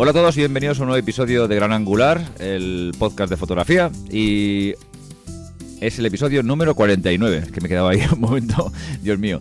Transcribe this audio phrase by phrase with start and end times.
[0.00, 3.36] Hola a todos y bienvenidos a un nuevo episodio de Gran Angular, el podcast de
[3.36, 3.90] fotografía.
[4.08, 4.74] Y
[5.80, 8.72] es el episodio número 49, que me quedaba ahí un momento,
[9.02, 9.40] Dios mío.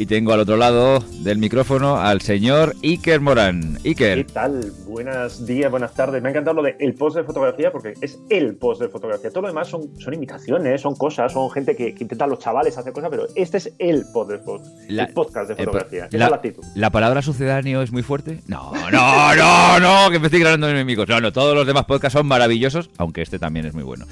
[0.00, 3.76] Y tengo al otro lado del micrófono al señor Iker Morán.
[3.84, 4.24] Iker.
[4.24, 4.72] ¿Qué tal?
[4.86, 6.22] Buenos días, buenas tardes.
[6.22, 9.28] Me ha encantado lo de el post de fotografía porque es el post de fotografía.
[9.28, 12.78] Todo lo demás son, son imitaciones, son cosas, son gente que, que intentan los chavales
[12.78, 16.08] hacer cosas, pero este es el post de post, La- el podcast de eh, fotografía.
[16.12, 16.64] La- es la actitud.
[16.74, 18.40] ¿La palabra sucedáneo es muy fuerte?
[18.46, 21.06] No, no, no, no, que me estoy creando enemigos.
[21.10, 24.06] No, no, todos los demás podcasts son maravillosos, aunque este también es muy bueno.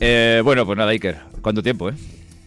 [0.00, 1.94] Eh, bueno, pues nada, Iker, ¿cuánto tiempo, eh?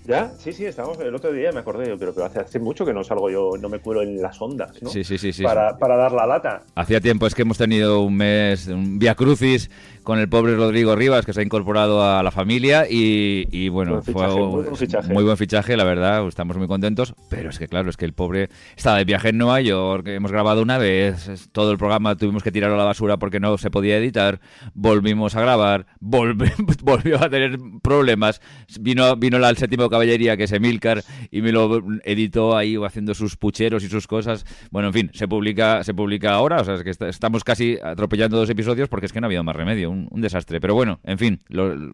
[0.09, 0.31] ¿Ya?
[0.39, 3.03] Sí, sí, estábamos el otro día, me acordé, pero, pero hace, hace mucho que no
[3.03, 4.89] salgo yo, no me cuelo en las ondas, ¿no?
[4.89, 5.43] Sí, sí, sí, sí.
[5.43, 6.63] para, para dar la lata.
[6.73, 9.69] Hacía tiempo es que hemos tenido un mes, un via crucis
[10.09, 14.01] con el pobre Rodrigo Rivas, que se ha incorporado a la familia y, y, bueno,
[14.01, 15.13] Buen fichaje, fue muy buen fichaje.
[15.13, 18.13] muy buen fichaje, la verdad, estamos muy contentos, pero es que claro, es que el
[18.13, 22.41] pobre estaba de viaje en Nueva York, hemos grabado una vez, todo el programa tuvimos
[22.41, 24.39] que tirarlo a la basura porque no se podía editar,
[24.73, 28.41] volvimos a grabar, volve- volvió a tener problemas,
[28.79, 33.35] vino, vino la séptimo caballería, que es Emilcar, y me lo editó ahí haciendo sus
[33.35, 34.45] pucheros y sus cosas.
[34.71, 37.77] Bueno, en fin, se publica, se publica ahora, o sea, es que est- estamos casi
[37.83, 40.61] atropellando dos episodios porque es que no ha habido más remedio, un, un desastre.
[40.61, 41.91] Pero bueno, en fin, lo-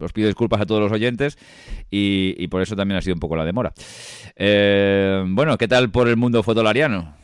[0.00, 1.38] os pido disculpas a todos los oyentes
[1.90, 3.72] y, por eso también ha sido un poco la demora.
[4.36, 7.14] Eh, bueno, ¿qué tal por el mundo fotolariano?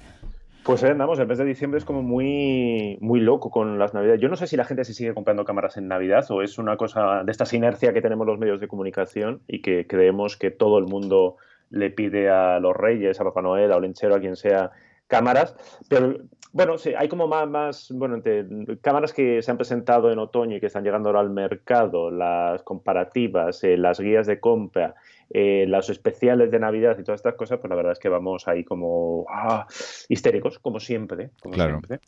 [0.62, 4.20] Pues andamos, el mes de diciembre es como muy, muy loco con las navidades.
[4.20, 6.77] Yo no sé si la gente se sigue comprando cámaras en Navidad o es una
[6.77, 10.79] cosa de esta inercia que tenemos los medios de comunicación y que creemos que todo
[10.79, 11.36] el mundo
[11.70, 14.70] le pide a los reyes, a Papá Noel, a Olenchero, a quien sea,
[15.11, 15.55] cámaras.
[15.89, 16.17] Pero
[16.53, 18.45] bueno, sí, hay como más, más bueno, entre
[18.81, 22.63] cámaras que se han presentado en otoño y que están llegando ahora al mercado, las
[22.63, 24.95] comparativas, eh, las guías de compra,
[25.33, 28.48] eh, los especiales de Navidad y todas estas cosas, pues la verdad es que vamos
[28.48, 29.67] ahí como ah,
[30.09, 31.31] histéricos, como siempre.
[31.41, 31.73] Como Claro.
[31.87, 32.01] siempre.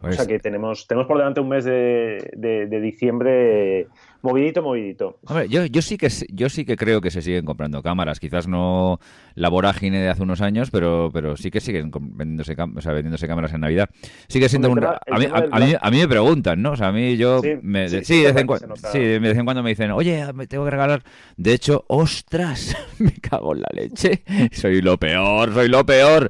[0.00, 3.86] Pues- O sea que tenemos, tenemos por delante un mes de, de- de diciembre
[4.22, 5.18] movidito, movidito.
[5.26, 8.46] Hombre, yo, yo sí que yo sí que creo que se siguen comprando cámaras, quizás
[8.48, 8.98] no
[9.34, 13.26] la vorágine de hace unos años, pero pero sí que siguen vendiéndose, o sea, vendiéndose
[13.26, 13.88] cámaras en Navidad.
[14.28, 16.72] Sigue siendo un a mí, a, a mí, Black- a mí me preguntan, ¿no?
[16.72, 19.36] O sea, a mí yo Sí, me- sí, sí, vez en cuando sí, de vez
[19.38, 21.02] en cuando me dicen, "Oye, me tengo que regalar."
[21.36, 24.22] De hecho, ostras, me cago en la leche.
[24.52, 26.28] Soy lo peor, soy lo peor.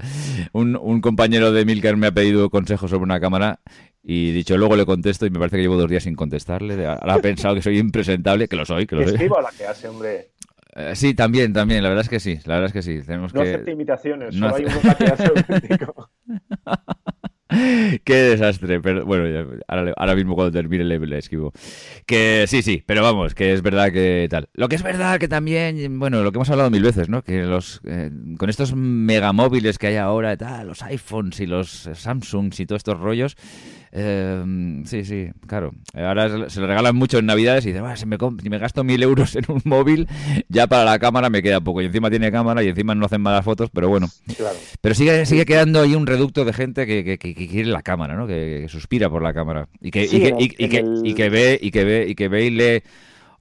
[0.53, 3.61] Un, un compañero de Milker me ha pedido consejos sobre una cámara
[4.03, 6.87] y dicho luego le contesto y me parece que llevo dos días sin contestarle.
[6.87, 9.13] Ahora ha pensado que soy impresentable, que lo soy, que lo soy.
[9.15, 10.31] escriba la que hace, hombre.
[10.77, 13.05] Eh, sí, también, también, la verdad es que sí, la verdad es que sí.
[13.05, 13.49] Tenemos No que...
[13.51, 16.11] acepte imitaciones, no solo hay uno que hace auténtico.
[18.05, 21.53] Qué desastre, pero bueno, ya- ahora, ahora mismo cuando termine le, le escribo.
[22.07, 24.49] Que sí, sí, pero vamos, que es verdad que tal.
[24.55, 27.23] Lo que es verdad que también, bueno, lo que hemos hablado mil veces, ¿no?
[27.23, 32.61] Que los eh, con estos megamóviles que hay ahora, tal, los iPhones y los Samsungs
[32.61, 33.37] y todos estos rollos,
[33.93, 35.73] eh, sí, sí, claro.
[35.95, 38.85] Ahora se- lo regalan mucho en Navidades y dicen, "Buah, si, me, si me gasto
[38.85, 40.07] mil euros en un móvil,
[40.49, 41.83] ya para la cámara me queda poco.
[41.83, 44.09] Y encima tiene cámara y encima no hacen malas fotos, pero bueno.
[44.37, 44.57] Claro.
[44.81, 47.83] Pero sigue, sigue quedando ahí un reducto de gente que, que- que- que quiere la
[47.83, 48.27] cámara, ¿no?
[48.27, 49.69] Que, que suspira por la cámara.
[49.81, 52.51] Y que, Sí, y- y el- y ve, y que ve, y que ve y
[52.51, 52.83] lee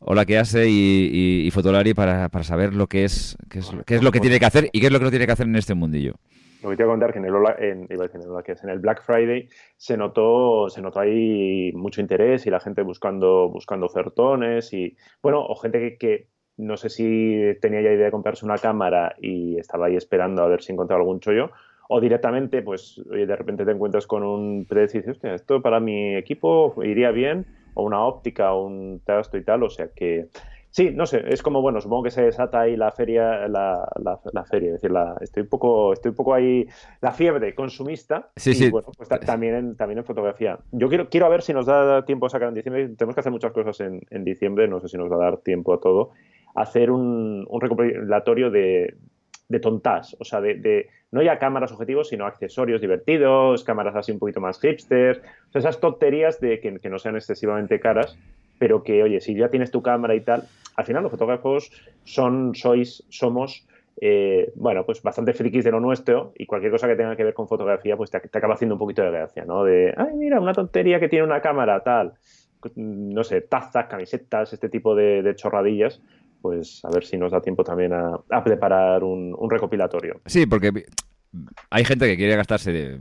[0.02, 1.10] hola que hace y,
[1.44, 4.20] y, y Fotolari para, para saber lo que es, qué es, qué es lo que
[4.22, 6.16] tiene que hacer y qué es lo que no tiene que hacer en este mundillo.
[6.62, 9.02] Lo que te voy a contar que en el, en, que es, en el Black
[9.04, 9.48] Friday
[9.78, 15.46] se notó, se notó ahí mucho interés y la gente buscando, buscando ofertones y bueno,
[15.46, 16.28] o gente que,
[16.58, 20.48] no sé si tenía ya idea de comprarse una cámara y estaba ahí esperando a
[20.48, 21.52] ver si encontraba algún chollo,
[21.88, 26.16] o directamente, pues, de repente te encuentras con un precio y dices, esto para mi
[26.16, 30.28] equipo iría bien, o una óptica, o un trasto y tal, o sea que
[30.72, 34.20] Sí, no sé, es como, bueno, supongo que se desata ahí la feria, la, la,
[34.32, 36.68] la feria, es decir, la, estoy, un poco, estoy un poco ahí,
[37.02, 38.70] la fiebre consumista, Sí, y sí.
[38.70, 40.60] bueno, pues ta- también, en, también en fotografía.
[40.72, 43.32] Yo quiero, quiero ver si nos da tiempo a sacar en diciembre, tenemos que hacer
[43.32, 46.12] muchas cosas en, en diciembre, no sé si nos va a dar tiempo a todo,
[46.54, 48.96] hacer un, un recopilatorio de,
[49.48, 54.12] de tontas, o sea, de, de no ya cámaras objetivos, sino accesorios divertidos, cámaras así
[54.12, 58.16] un poquito más hipster, o sea, esas tonterías de que, que no sean excesivamente caras,
[58.60, 60.44] pero que, oye, si ya tienes tu cámara y tal,
[60.76, 61.72] al final los fotógrafos
[62.04, 63.66] son, sois, somos
[64.02, 67.34] eh, bueno, pues bastante frikis de lo nuestro y cualquier cosa que tenga que ver
[67.34, 69.64] con fotografía, pues te, acaba haciendo un poquito de gracia, ¿no?
[69.64, 72.14] De, ay, mira, una tontería que tiene una cámara, tal.
[72.76, 76.02] No sé, tazas, camisetas, este tipo de, chorradillas,
[76.42, 80.22] pues a ver si nos da tiempo también a, preparar un, un, recopilatorio.
[80.26, 80.86] Sí, porque
[81.70, 83.00] hay gente que quiere gastarse de,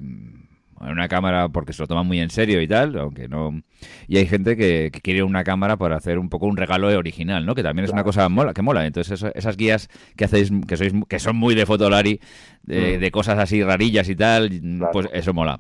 [0.82, 3.62] en una cámara porque se lo toma muy en serio y tal, aunque no...
[4.06, 7.54] Y hay gente que, quiere una cámara para hacer un poco un regalo original, ¿no?
[7.54, 8.86] Que también es una cosa mola, que mola.
[8.86, 12.20] Entonces esas guías que hacéis, que sois que son muy de Fotolari,
[12.62, 13.00] de, mm.
[13.00, 14.50] de cosas así rarillas y tal,
[14.92, 15.58] pues eso mola.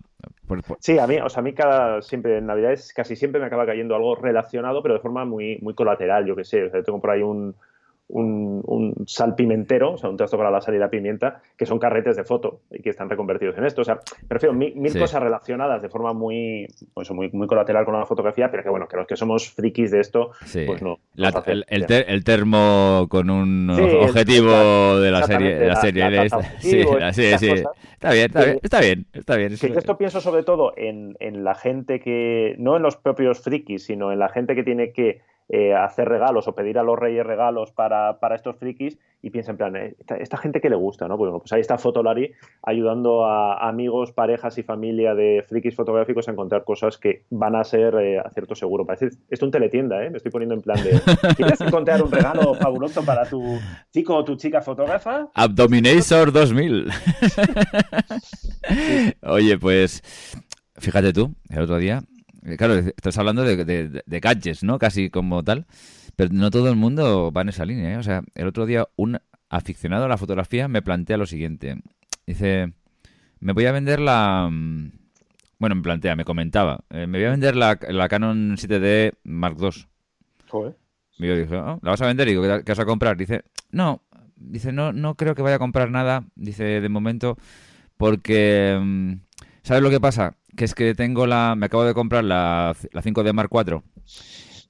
[0.80, 3.66] Sí, a mí, o sea, a mí cada, siempre en Navidades casi siempre me acaba
[3.66, 6.64] cayendo algo relacionado, pero de forma muy, muy colateral, yo que sé.
[6.64, 7.54] O sea, tengo por ahí un,
[8.08, 11.66] un, un, sal pimentero, o sea, un trasto para la sal y la pimienta, que
[11.66, 13.82] son carretes de foto y que están reconvertidos en esto.
[13.82, 18.06] O sea, prefiero mil, cosas relacionadas de forma muy, pues, muy, muy colateral con la
[18.06, 20.30] fotografía, pero que bueno, que los que somos frikis de esto,
[20.66, 20.98] pues no.
[21.46, 25.58] el, el, termo con un objetivo de la serie.
[25.58, 26.28] De la, serie
[26.60, 26.82] sí,
[27.12, 27.64] sí, sí.
[27.92, 29.06] Está bien, está bien, está bien.
[29.12, 29.52] Está bien.
[29.52, 34.12] esto pienso sobre todo en, en la gente que, no en los propios frikis, sino
[34.12, 37.72] en la gente que tiene que eh, hacer regalos o pedir a los reyes regalos
[37.72, 41.16] para, para estos frikis y piensa en plan, eh, esta, gente que le gusta, ¿no?
[41.16, 46.28] Pues, bueno, pues ahí está Fotolari ayudando a amigos, parejas y familia de frikis fotográficos
[46.28, 48.84] a encontrar cosas que van a ser eh, a cierto seguro.
[48.84, 50.10] Parece esto es un teletienda, ¿eh?
[50.10, 51.00] Me estoy poniendo en plan de,
[51.34, 53.42] ¿quieres encontrar un regalo fabuloso para tu
[53.90, 55.28] chico o tu chica fotógrafa?
[55.34, 56.88] Abdominator 2000.
[59.22, 60.02] Oye, pues
[60.76, 62.02] fíjate tú, el otro día
[62.56, 64.78] claro, estás hablando de, de, gadgets, ¿no?
[64.78, 65.66] Casi como tal.
[66.16, 67.96] Pero no todo el mundo va en esa línea, ¿eh?
[67.96, 69.18] O sea, el otro día un
[69.48, 71.80] aficionado a la fotografía me plantea lo siguiente.
[72.26, 72.72] Dice,
[73.40, 74.48] me voy a vender la...
[74.50, 74.92] Mm,
[75.58, 76.84] bueno, me plantea, me comentaba.
[76.90, 79.86] Eh, me voy a vender la, Canon 7D Mark II.
[80.48, 80.76] Joder.
[81.18, 82.28] Y yo dije, oh, ¿la vas a vender?
[82.28, 83.16] Y digo, ¿qué vas a comprar?
[83.16, 84.02] Dice, no.
[84.36, 86.24] Dice, no, no creo que vaya a comprar nada.
[86.36, 87.36] Dice, de momento,
[87.96, 88.78] porque...
[88.80, 89.14] Mm,
[89.62, 90.37] ¿Sabes lo que pasa?
[90.56, 91.54] Que es que tengo la.
[91.56, 93.82] Me acabo de comprar la, la 5D Mark IV.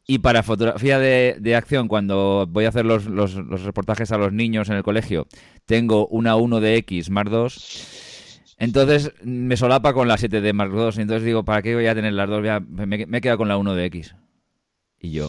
[0.07, 4.71] Y para fotografía de, acción, cuando voy a hacer los, los, reportajes a los niños
[4.71, 5.27] en el colegio,
[5.67, 7.49] tengo una 1DX Mark II.
[8.57, 10.91] Entonces me solapa con la 7D Mark II.
[10.97, 12.43] Y entonces digo, ¿para qué voy a tener las dos?
[12.69, 14.17] me, me he quedado con la 1DX.
[15.01, 15.29] Y yo,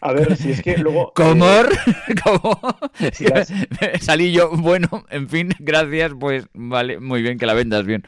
[0.00, 1.12] a ver, si es que luego.
[1.14, 1.68] ¿Comor?
[1.72, 2.58] Eh, ¿Cómo?
[4.00, 8.02] Salí yo, bueno, en fin, gracias, pues vale, muy bien que la vendas bien.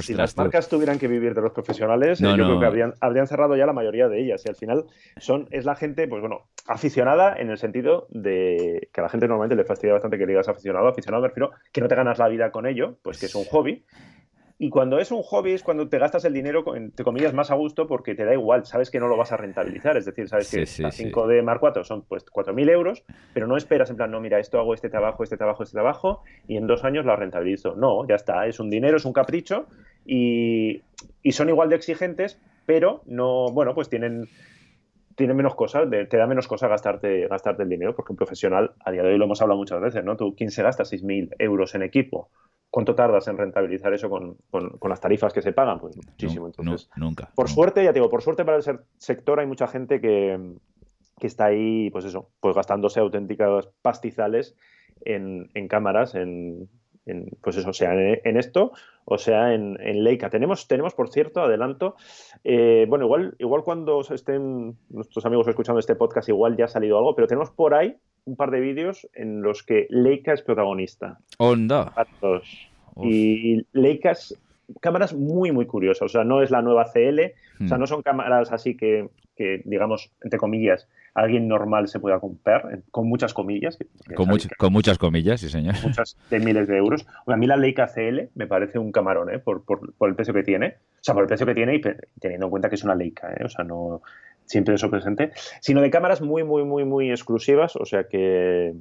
[0.00, 3.26] si las marcas tuvieran que vivir de los profesionales, eh, yo creo que habrían, habrían,
[3.26, 4.42] cerrado ya la mayoría de ellas.
[4.44, 4.84] Y al final
[5.16, 9.28] son, es la gente, pues bueno, aficionada en el sentido de que a la gente
[9.28, 10.88] normalmente le fastidia bastante que digas aficionado.
[10.88, 13.44] Aficionado me refiero que no te ganas la vida con ello, pues que es un
[13.44, 13.84] hobby.
[14.62, 16.64] Y cuando es un hobby es cuando te gastas el dinero,
[16.94, 19.36] te comillas, más a gusto porque te da igual, sabes que no lo vas a
[19.36, 19.96] rentabilizar.
[19.96, 23.02] Es decir, sabes que las 5 de Mark 4 son pues 4.000 euros,
[23.34, 26.22] pero no esperas en plan, no, mira, esto hago este trabajo, este trabajo, este trabajo,
[26.46, 27.74] y en dos años lo rentabilizo.
[27.74, 29.66] No, ya está, es un dinero, es un capricho,
[30.06, 30.82] y,
[31.24, 34.28] y son igual de exigentes, pero no, bueno, pues tienen
[35.16, 38.92] tienen menos cosas, te da menos cosa gastarte, gastarte el dinero, porque un profesional, a
[38.92, 40.16] día de hoy lo hemos hablado muchas veces, ¿no?
[40.16, 42.30] Tú, ¿quién se gasta 6.000 euros en equipo?
[42.72, 44.38] ¿Cuánto tardas en rentabilizar eso con,
[44.88, 45.78] las tarifas que se pagan?
[45.78, 46.46] Pues muchísimo.
[46.46, 47.30] Entonces, nunca.
[47.34, 50.40] Por suerte, ya digo, por suerte para el sector hay mucha gente que,
[51.20, 54.56] está ahí, pues eso, pues gastándose auténticas pastizales
[55.02, 56.70] en, cámaras, en,
[57.40, 58.72] pues eso, sea en, esto
[59.04, 60.30] o sea en, Leica.
[60.30, 61.96] Tenemos, tenemos, por cierto, adelanto,
[62.44, 66.98] eh, bueno, igual, igual cuando estén nuestros amigos escuchando este podcast, igual ya ha salido
[66.98, 71.18] algo, pero tenemos por ahí un par de vídeos en los que Leica es protagonista.
[71.38, 71.92] Onda.
[73.02, 74.38] Y Leica es
[74.80, 76.02] cámaras muy, muy curiosas.
[76.02, 77.20] O sea, no es la nueva CL,
[77.64, 77.80] o sea, hmm.
[77.80, 83.06] no son cámaras así que, que, digamos, entre comillas, alguien normal se pueda comprar, con
[83.08, 83.78] muchas comillas.
[84.14, 84.28] con,
[84.58, 85.74] con, muchas comillas, sí, señor.
[85.82, 87.06] Muchas de miles de euros.
[87.26, 89.38] a mí la Leica CL me parece un camarón, ¿eh?
[89.38, 90.76] Por, por, por, el precio que tiene.
[91.00, 91.80] O sea, por el precio que tiene y
[92.20, 93.44] teniendo en cuenta que es una Leica, ¿eh?
[93.44, 94.02] O sea, no
[94.46, 98.74] siempre eso presente, sino de cámaras muy, muy, muy, muy exclusivas, o sea que,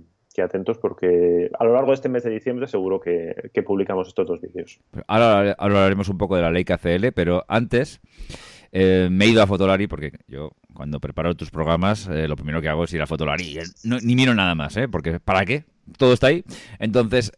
[0.43, 3.35] atentos porque a lo largo de este mes de diciembre seguro que,
[3.65, 4.79] publicamos estos dos vídeos.
[5.07, 8.01] Ahora, hablaremos un poco de la Leica CL, pero antes
[8.71, 12.61] eh, me he ido a Fotolari porque yo cuando preparo tus programas eh, lo primero
[12.61, 13.59] que hago es ir a Fotolari.
[13.83, 14.87] ni miro nada más, ¿eh?
[14.87, 15.65] Porque ¿para qué?
[15.97, 16.43] Todo está ahí.
[16.79, 17.33] Entonces,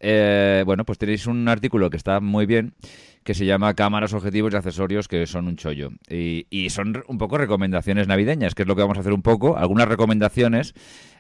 [0.66, 2.74] bueno, pues tenéis un artículo que está muy bien
[3.24, 5.92] que se llama Cámaras, Objetivos y Accesorios, que son un chollo.
[6.10, 9.58] Y, son un poco recomendaciones navideñas, que es lo que vamos a hacer un poco.
[9.58, 10.74] Algunas recomendaciones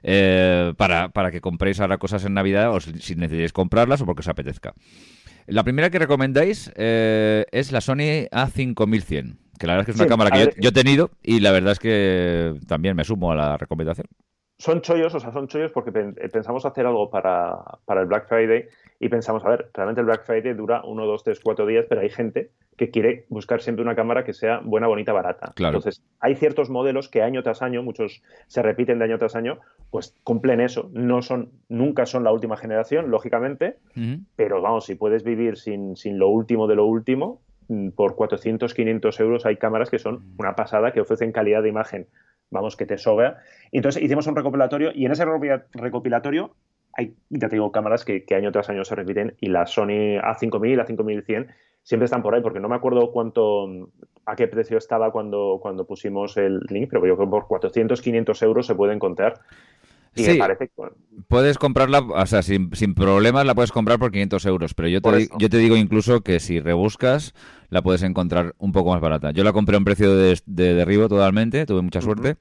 [0.03, 4.21] eh, para, para, que compréis ahora cosas en Navidad o si, necesitáis comprarlas o porque
[4.21, 4.73] os apetezca.
[5.47, 9.99] La primera que recomendáis eh, es la Sony A5100, que la verdad es que es
[9.99, 13.35] una cámara que yo, he tenido y la verdad es que también me sumo a
[13.35, 14.07] la recomendación.
[14.57, 18.65] son chollos, o sea, son chollos porque pensamos hacer algo para, para, el Black Friday
[18.99, 22.01] y pensamos, a ver, realmente el Black Friday dura uno, dos, tres, cuatro días, pero
[22.01, 25.51] hay gente que quiere buscar siempre una cámara que sea buena, bonita, barata.
[25.55, 25.77] Claro.
[25.77, 29.59] Entonces, hay ciertos modelos que año tras año, muchos se repiten de año tras año,
[29.91, 30.89] pues cumplen eso.
[30.93, 33.77] No son, nunca son la última generación, lógicamente,
[34.35, 37.41] pero vamos, si puedes vivir sin, sin lo último de lo último,
[37.95, 42.07] por 400, 500 euros hay cámaras que son una pasada, que ofrecen calidad de imagen
[42.53, 43.39] vamos, que te sobra.
[43.71, 45.25] Entonces hicimos un recopilatorio y en ese
[45.73, 46.55] recopilatorio
[46.93, 50.85] hay, ya te digo, cámaras que, año tras año se repiten y la Sony A5000,
[50.85, 51.47] A5100
[51.81, 53.89] siempre están por ahí, porque no me acuerdo cuánto,
[54.25, 58.01] a qué precio estaba cuando, cuando pusimos el link, pero yo creo que por 400,
[58.01, 59.41] 500 euros se puede encontrar.
[60.15, 60.69] Y sí, parece
[61.27, 65.27] puedes comprarla, o sea, sin, problemas la puedes comprar por 500 euros, pero yo te,
[65.39, 67.33] yo te digo incluso que si rebuscas
[67.69, 69.31] la puedes encontrar un poco más barata.
[69.31, 72.35] Yo la compré a un precio de, derribo totalmente, tuve mucha suerte,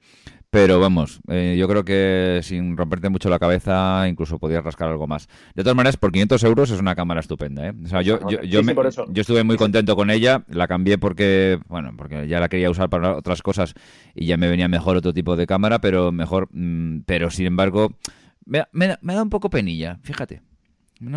[0.53, 5.07] pero vamos, eh, yo creo que sin romperte mucho la cabeza incluso podías rascar algo
[5.07, 5.27] más.
[5.55, 7.69] De todas maneras, por 500 euros es una cámara estupenda.
[7.69, 7.73] ¿eh?
[7.83, 11.93] O sea, yo, yo, yo, yo, estuve muy contento con ella, la cambié porque, bueno,
[11.97, 13.73] porque ya la quería usar para otras cosas
[14.13, 17.97] y ya me venía mejor otro tipo de cámara, pero mejor, mm, pero sin embargo,
[18.45, 20.43] me, me, me da un poco penilla, fíjate.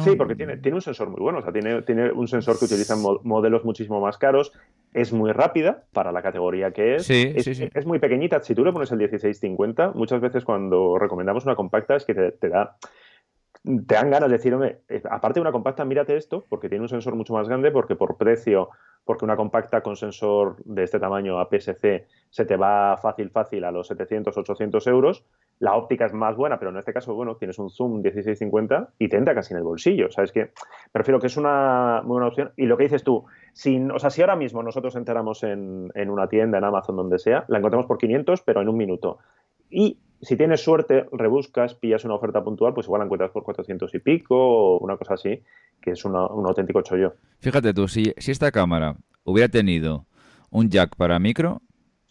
[0.01, 2.65] Sí, porque tiene, tiene un sensor muy bueno, o sea, tiene, tiene un sensor que
[2.65, 4.53] utilizan modelos muchísimo más caros,
[4.93, 8.73] es muy rápida para la categoría que es, es, es, muy pequeñita, si tú le
[8.73, 12.77] pones el 1650, muchas veces cuando recomendamos una compacta es que te, da
[13.63, 16.83] te dan ganas de decir, hombre, eh, aparte de una compacta, mírate esto, porque tiene
[16.83, 18.71] un sensor mucho más grande, porque por precio,
[19.05, 23.73] porque una compacta con sensor de este tamaño APS-C se te va fácil, fácil a
[23.73, 25.25] los 700, 800 euros,
[25.59, 29.09] la óptica es más buena, pero en este caso, bueno, tienes un zoom 1650 y
[29.09, 30.11] te entra casi en el bolsillo.
[30.11, 30.51] ¿Sabes que
[30.93, 32.53] Prefiero que es una muy buena opción.
[32.57, 36.27] Y lo que dices tú, sin, o sea, si ahora mismo nosotros entramos en, una
[36.29, 39.19] tienda, en Amazon, donde sea, la encontramos por 500, pero en un minuto.
[39.69, 43.95] Y si tienes suerte, rebuscas, pillas una oferta puntual, pues igual la encuentras por 400
[43.95, 45.43] y pico o una cosa así,
[45.81, 47.15] que es un auténtico chollo.
[47.41, 50.07] Fíjate tú, si, si esta cámara hubiera tenido
[50.51, 51.61] un jack para micro,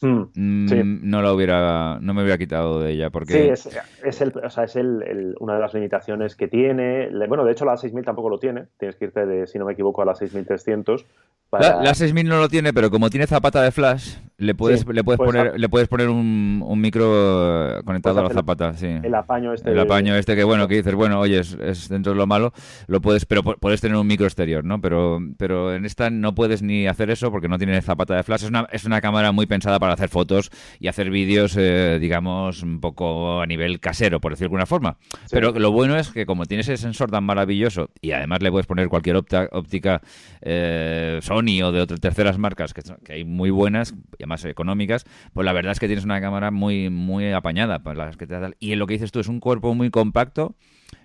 [0.02, 4.22] Mm, mm, no la hubiera, no me hubiera quitado de ella porque sí es, es
[4.22, 7.10] el, o sea, es el, una de las limitaciones que tiene.
[7.28, 8.66] Bueno, de hecho la 6000 tampoco lo tiene.
[8.78, 11.06] Tienes que irte de, si no me equivoco, a la 6300
[11.60, 15.18] la, 6000 no lo tiene, pero como tiene zapata de flash, le puedes, le puedes,
[15.18, 18.74] poner, le puedes poner un, un micro conectado a la zapata.
[18.74, 18.88] Sí.
[19.02, 19.72] El apaño este.
[19.72, 22.52] El apaño este que, bueno, que dices, bueno, oye, es, dentro de lo malo,
[22.88, 24.82] lo puedes, pero puedes tener un micro exterior, ¿no?
[24.82, 28.44] Pero, pero en esta no puedes ni hacer eso porque no tiene zapata de flash.
[28.44, 32.64] Es una, es una cámara muy pensada para hacer fotos y hacer vídeos, eh, digamos,
[32.64, 34.98] un poco a nivel casero, por decirlo de alguna forma.
[35.32, 38.68] Pero lo bueno es que como tienes ese sensor tan maravilloso y además le puedes
[38.68, 40.02] poner cualquier óptica
[40.42, 42.82] eh, Sony o de otras terceras marcas que,
[43.14, 46.90] hay muy buenas y además económicas, pues la verdad es que tienes una cámara muy
[46.90, 49.74] muy apañada para las que te y en lo que dices tú es un cuerpo
[49.74, 50.56] muy compacto,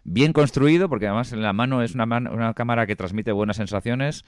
[0.05, 4.25] bien construido porque además en la mano es una, una cámara que transmite buenas sensaciones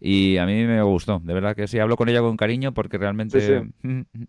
[0.00, 2.98] y a mí me gustó, de verdad que sí, hablo con ella con cariño porque
[2.98, 3.64] realmente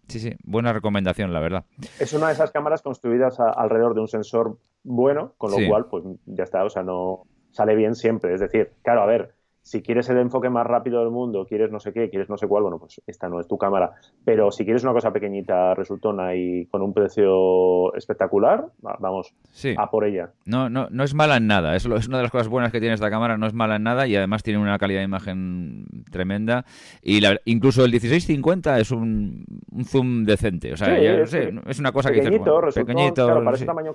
[0.07, 1.65] sí, sí, buena recomendación, la verdad.
[1.99, 6.03] Es una de esas cámaras construidas alrededor de un sensor bueno, con lo cual pues
[6.25, 9.33] ya está, o sea, no sale bien siempre, es decir, claro, a ver,
[9.67, 12.47] si quieres el enfoque más rápido del mundo, quieres no sé qué, quieres no sé
[12.47, 13.91] cuál, bueno, pues esta no es tu cámara.
[14.23, 18.65] Pero si quieres una cosa pequeñita, resultona y con un precio espectacular,
[18.99, 19.33] vamos
[19.77, 20.29] a por ella.
[20.45, 21.75] No, no, no es mala en nada.
[21.75, 23.83] Es, es, una de las cosas buenas que tiene esta cámara, no es mala en
[23.83, 26.63] nada y además tiene una calidad de imagen tremenda.
[27.01, 29.43] Y incluso el 1650 es un,
[29.83, 30.71] zoom decente.
[30.71, 32.39] O sea, es, es, una cosa que dices,
[32.73, 33.93] pequeñito, para ese tamaño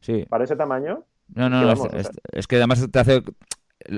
[0.00, 0.26] sí.
[0.28, 1.04] Para ese tamaño.
[1.32, 1.74] No, no, no
[2.32, 3.22] es que además te hace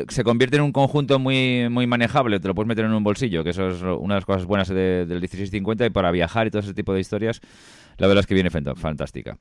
[0.09, 3.45] se convierte en un conjunto muy, muy manejable, te lo puedes meter en un bolsillo,
[3.45, 6.61] que eso es una de las cosas buenas del 1650 y para viajar y todo
[6.61, 7.41] ese tipo de historias,
[7.99, 9.39] la verdad es que viene fantástica.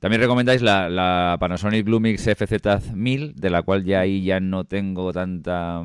[0.00, 5.82] También recomendáis la, Panasonic Lumix FZ1000, de la cual ya ahí ya no tengo tanta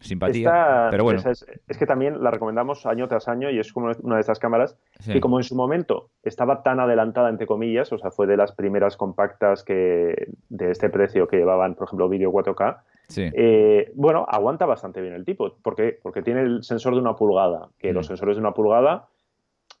[0.00, 1.20] simpatía, pero bueno.
[1.30, 1.44] Es,
[1.78, 5.20] que también la recomendamos año tras año y es como una de estas cámaras que
[5.20, 8.96] como en su momento estaba tan adelantada, entre comillas, o sea, fue de las primeras
[8.96, 12.78] compactas que de este precio que llevaban, por ejemplo, vídeo 4K,
[13.16, 15.54] eh, bueno, aguanta bastante bien el tipo.
[15.62, 15.98] ¿Por qué?
[16.02, 18.08] Porque tiene el sensor de una pulgada, que los mm.
[18.08, 19.08] sensores de una pulgada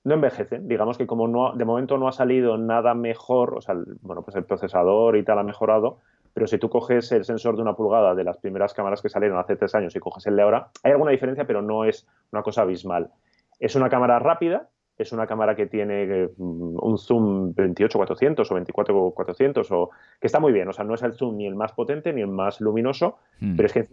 [0.04, 0.68] no envejecen.
[0.68, 4.36] Digamos que como no, de momento no ha salido nada mejor, o sea, bueno, pues
[4.36, 5.98] el procesador y tal ha mejorado,
[6.38, 9.38] pero si tú coges el sensor de una pulgada de las primeras cámaras que salieron
[9.38, 12.44] hace tres años y coges el de ahora, hay alguna diferencia, pero no es una
[12.44, 13.10] cosa abismal.
[13.58, 19.66] Es una cámara rápida, es una cámara que tiene mm, un zoom 28-400 o 24-400,
[19.72, 19.90] o,
[20.20, 20.68] que está muy bien.
[20.68, 23.56] O sea, no es el zoom ni el más potente ni el más luminoso, hmm.
[23.56, 23.88] pero es que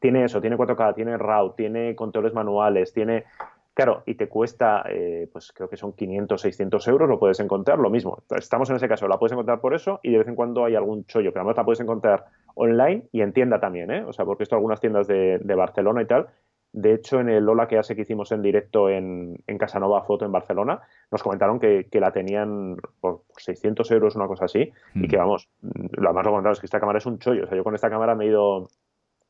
[0.00, 3.24] tiene eso, tiene 4K, tiene RAW, tiene controles manuales, tiene
[3.74, 7.78] Claro, y te cuesta, eh, pues creo que son 500, 600 euros, lo puedes encontrar,
[7.78, 8.22] lo mismo.
[8.36, 10.74] Estamos en ese caso, la puedes encontrar por eso y de vez en cuando hay
[10.74, 12.24] algún chollo, que además la puedes encontrar
[12.54, 14.04] online y en tienda también, ¿eh?
[14.04, 16.26] O sea, porque esto algunas tiendas de, Barcelona y tal.
[16.72, 20.24] De hecho, en el Lola que hace que hicimos en directo en, en Casanova Foto
[20.24, 25.16] en Barcelona, nos comentaron que, la tenían por 600 euros, una cosa así, y que
[25.16, 25.20] mm.
[25.20, 27.44] vamos, lo más lo comentaron es que esta cámara es un chollo.
[27.44, 28.68] O sea, yo con esta cámara me he ido,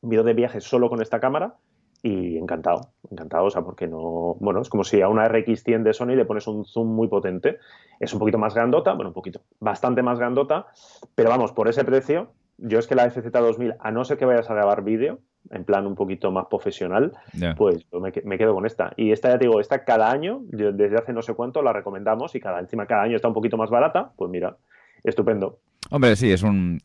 [0.01, 1.55] me he ido de viaje solo con esta cámara
[2.03, 5.93] y encantado, encantado, o sea, porque no, bueno, es como si a una RX100 de
[5.93, 7.59] Sony le pones un zoom muy potente,
[7.99, 10.67] es un poquito más grandota, bueno, un poquito, bastante más grandota,
[11.13, 14.49] pero vamos, por ese precio, yo es que la FZ2000, a no ser que vayas
[14.49, 17.13] a grabar vídeo, en plan un poquito más profesional,
[17.57, 18.93] pues me, me, quedo con esta.
[18.95, 22.35] Y esta, ya te digo, esta cada año, desde hace no sé cuánto, la recomendamos
[22.35, 24.57] y cada, encima cada año está un poquito más barata, pues mira,
[25.03, 25.59] estupendo.
[25.89, 26.79] Hombre, sí, es un...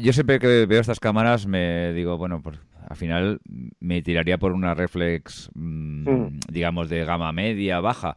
[0.00, 3.40] yo siempre que veo estas cámaras me digo, bueno, pues al final
[3.80, 8.16] me tiraría por una reflex, mm, digamos, de gama media, baja.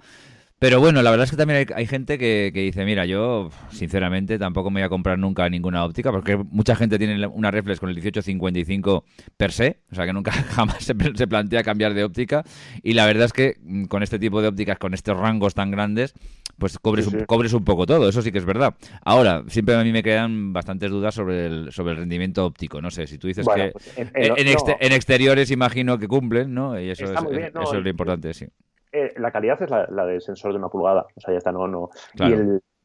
[0.59, 4.69] Pero bueno, la verdad es que también hay, gente que, dice, mira, yo sinceramente tampoco
[4.69, 7.95] me voy a comprar nunca ninguna óptica, porque mucha gente tiene una reflex con el
[7.95, 9.05] 1855
[9.37, 12.43] per se, o sea que nunca jamás se, plantea cambiar de óptica.
[12.83, 15.71] Y la verdad es que mm, con este tipo de ópticas, con estos rangos tan
[15.71, 16.13] grandes,
[16.57, 18.75] pues cobres, Un, cobres un poco todo, eso sí que es verdad.
[19.05, 22.81] Ahora, siempre a mí me quedan bastantes dudas sobre el, sobre el rendimiento óptico.
[22.81, 26.77] No sé, si tú dices que pues, en, exteriores imagino que cumplen, ¿no?
[26.77, 28.45] Y eso, es, eso es lo importante, sí.
[28.91, 31.05] Eh, la calidad es la, del sensor de una pulgada.
[31.15, 31.89] O sea, ya está, no, no.
[32.15, 32.33] Y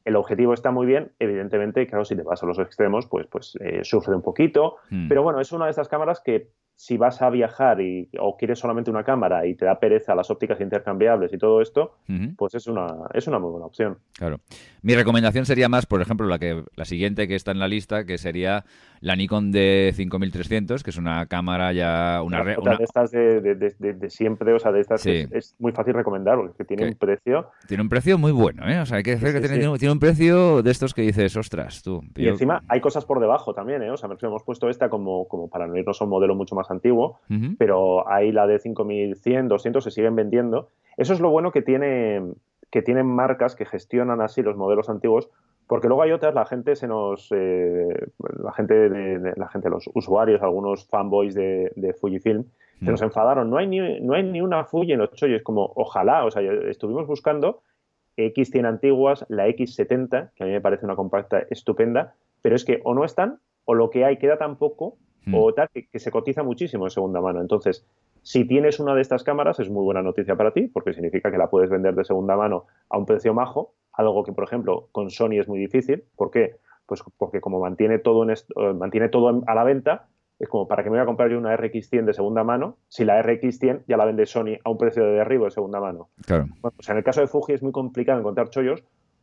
[0.05, 1.13] el, objetivo está muy bien.
[1.19, 4.77] Evidentemente, claro, si te vas a los extremos, pues, pues eh, sufre un poquito.
[4.91, 5.09] Hmm.
[5.09, 8.59] Pero bueno, es una de estas cámaras que si vas a viajar y, o quieres
[8.59, 11.97] solamente una cámara y te da pereza las ópticas intercambiables y todo esto,
[12.37, 13.99] pues es una, es una muy buena opción.
[14.13, 14.41] Claro.
[14.83, 18.05] Mi recomendación sería más, por ejemplo, la que la siguiente que está en la lista,
[18.05, 18.65] que sería
[19.05, 22.23] la Nikon D5300, que es una cámara ya...
[22.23, 22.77] Una, una...
[22.77, 26.95] de estas de, siempre, o sea, de estas es, muy fácil recomendar, porque tiene un
[26.95, 27.51] precio...
[27.69, 28.81] Tiene un precio muy bueno, ¿eh?
[28.81, 31.83] O sea, hay que decir que tiene, tiene, un precio de estos que dices, ostras,
[31.83, 32.03] tú...
[32.17, 33.91] Y encima hay cosas por debajo también, ¿eh?
[33.91, 36.71] O sea, hemos puesto esta como, como para no irnos a un modelo mucho más
[36.71, 37.21] antiguo,
[37.59, 40.71] pero ahí la de 5100, 200 se siguen vendiendo.
[40.97, 42.23] Eso es lo bueno que tiene
[42.75, 45.31] que tienen marcas que gestionan así los modelos antiguos,
[45.69, 48.09] porque luego hay otras, la gente se nos, eh,
[48.43, 52.47] la gente de, la gente, los usuarios, algunos fanboys de, Fujifilm,
[52.81, 53.49] se nos enfadaron.
[53.49, 56.33] No hay ni, no hay ni una Fuji en 8 y es como, ojalá, o
[56.33, 57.63] sea, estuvimos buscando
[58.17, 62.81] X100 antiguas, la X70, que a mí me parece una compacta estupenda, pero es que
[62.83, 65.35] o no están, o lo que hay queda tan poco Mm.
[65.35, 67.41] o tal, que, se cotiza muchísimo en segunda mano.
[67.41, 67.87] Entonces,
[68.23, 71.39] si tienes una de estas cámaras, es muy buena noticia para ti, porque significa que
[71.39, 75.11] la puedes vender de segunda mano a un precio majo, algo que, por ejemplo, con
[75.11, 76.05] Sony es muy difícil.
[76.17, 76.57] ¿Por qué?
[76.87, 80.09] Pues porque como mantiene todo, en eh, mantiene todo a la venta,
[80.39, 83.05] es como, ¿para qué me voy a comprar yo una RX100 de segunda mano si
[83.05, 86.09] la RX100 ya la vende Sony a un precio de derribo de segunda mano?
[86.27, 86.47] Claro.
[86.61, 88.83] Bueno, pues en el caso de Fuji es muy complicado encontrar chollos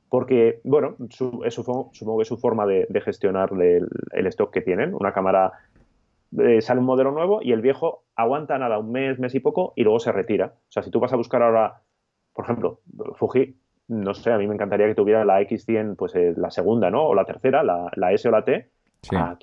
[0.09, 0.95] porque, bueno,
[1.45, 4.93] es supongo, que es su forma de, gestionar el, el, stock que tienen.
[4.93, 5.53] Una cámara
[6.39, 9.73] eh, sale un modelo nuevo y el viejo aguanta nada, un mes, mes y poco,
[9.75, 10.53] y luego se retira.
[10.55, 11.81] O sea, si tú vas a buscar ahora,
[12.33, 12.81] por ejemplo,
[13.15, 16.89] Fuji, no sé, a mí me encantaría que tuviera la X100, pues eh, la segunda,
[16.89, 17.03] ¿no?
[17.03, 18.69] O la tercera, la, S o la T,
[19.11, 19.37] a,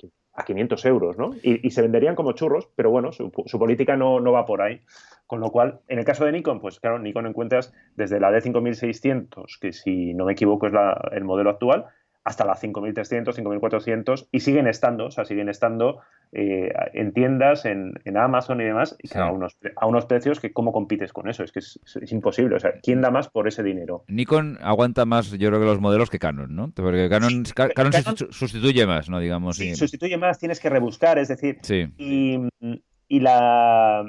[0.45, 1.31] 500 euros, ¿no?
[1.43, 4.81] Y, se venderían como churros, pero bueno, su, política no, no, va por ahí.
[5.27, 9.59] Con lo cual, en el caso de Nikon, pues claro, Nikon encuentras desde la D5600,
[9.59, 10.73] que si no me equivoco es
[11.11, 11.85] el modelo actual,
[12.23, 16.01] hasta las 5.300, 5.400 y siguen estando, o sea, siguen estando
[16.31, 20.71] eh, en tiendas, en, Amazon y demás, y a, unos, a unos precios que cómo
[20.71, 21.79] compites con eso, es que es,
[22.11, 24.03] imposible, o sea, ¿quién da más por ese dinero?
[24.07, 26.71] Nikon aguanta más, yo creo que los modelos que Canon, ¿no?
[26.71, 27.91] Porque Canon, Canon,
[28.29, 29.19] sustituye más, ¿no?
[29.19, 29.57] Digamos.
[29.57, 31.59] Sí, sustituye más, tienes que rebuscar, es decir,
[31.97, 32.39] y,
[33.07, 34.05] y la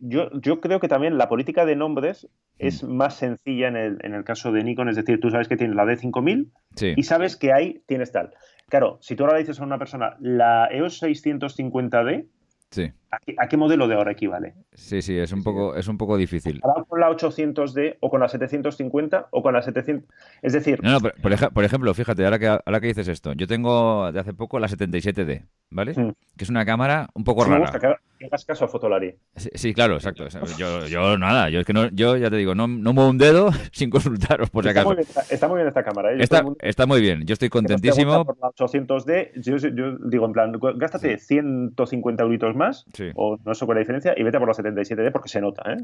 [0.00, 2.90] yo, yo creo que también la política de nombres es mm.
[2.90, 5.76] más sencilla en el, en el caso de Nikon, es decir, tú sabes que tienes
[5.76, 6.50] la D5000
[6.96, 8.34] y sabes que ahí tienes tal.
[8.68, 12.26] Claro, si tú ahora le dices a una persona la EOS 650D,
[12.70, 12.92] Sí.
[13.10, 14.54] ¿A qué, modelo de ahora equivale?
[14.74, 16.60] Sí, sí, es un poco, es un poco difícil.
[16.60, 20.08] con la 800D o con la 750 o con la 700.
[20.42, 20.82] Es decir.
[20.82, 24.34] No, no, por, ejemplo, fíjate, ahora que, ahora que dices esto, yo tengo de hace
[24.34, 25.92] poco la 77D, ¿vale?
[25.92, 26.12] Mm.
[26.36, 27.72] Que es una cámara un poco rara.
[28.18, 29.14] que hagas caso a Fotolari.
[29.36, 30.26] Sí, claro, exacto.
[30.58, 33.18] Yo, yo nada, yo es que no, yo ya te digo, no, no muevo un
[33.18, 34.96] dedo sin consultaros, por si acaso.
[35.30, 36.12] Está muy bien, esta cámara.
[36.12, 36.18] ¿eh?
[36.20, 38.24] Está, muy, bien, yo estoy contentísimo.
[38.24, 42.84] Por la 800D, yo, digo, en plan, gástate 150 euritos más,
[43.14, 45.62] o no sé cuál es la diferencia, y vete por la 77D porque se nota,
[45.72, 45.76] ¿eh?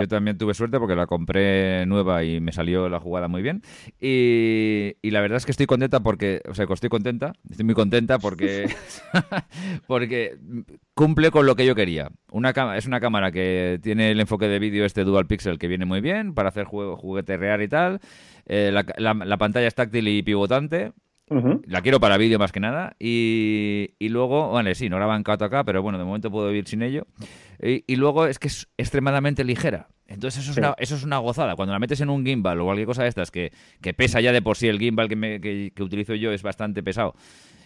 [0.00, 3.62] Yo también tuve suerte porque la compré nueva y me salió la jugada muy bien.
[4.00, 8.18] Y, la verdad es que estoy contenta porque, o sea, estoy contenta, estoy muy contenta
[8.18, 8.68] porque,
[9.86, 10.36] porque
[10.94, 12.10] cumple con lo que yo quería.
[12.30, 15.86] Una es una cámara que tiene el enfoque de vídeo este dual pixel que viene
[15.86, 18.00] muy bien para hacer juego, jugueterear y tal.
[18.46, 20.92] Eh, la, pantalla es táctil y pivotante.
[21.66, 22.96] La quiero para vídeo más que nada.
[22.98, 26.82] Y, luego, vale, sí, no graba en 4K, pero bueno, de momento puedo vivir sin
[26.82, 27.06] ello.
[27.60, 29.88] Y, luego es que es extremadamente ligera.
[30.06, 31.54] Entonces eso es, una, eso es una gozada.
[31.54, 34.32] Cuando la metes en un gimbal o cualquier cosa de estas que, que pesa ya
[34.32, 37.14] de por sí, el gimbal que, que utilizo yo es bastante pesado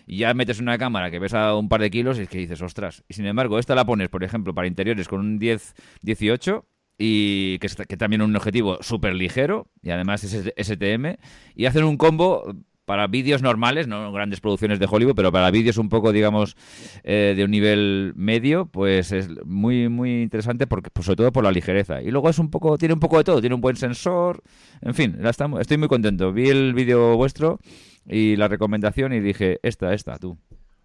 [0.07, 2.61] y ya metes una cámara que pesa un par de kilos y es que dices,
[2.63, 3.05] ostras.
[3.09, 6.65] Y sin embargo, esta la pones, por ejemplo, para interiores con un 10-18
[6.99, 11.17] y que, que también un objetivo súper ligero y además es STM
[11.55, 15.79] y hacen un combo para vídeos normales, no grandes producciones de Hollywood, pero para vídeos
[15.79, 16.57] un poco, digamos,
[17.05, 21.45] eh, de un nivel medio, pues es muy, muy interesante, porque, pues sobre todo por
[21.45, 22.03] la ligereza.
[22.03, 24.43] Y luego es un poco, tiene un poco de todo, tiene un buen sensor,
[24.81, 25.19] en fin,
[25.61, 26.33] estoy muy contento.
[26.33, 27.59] Vi el vídeo vuestro
[28.07, 30.39] y la recomendación y dije, esta, esta, tú.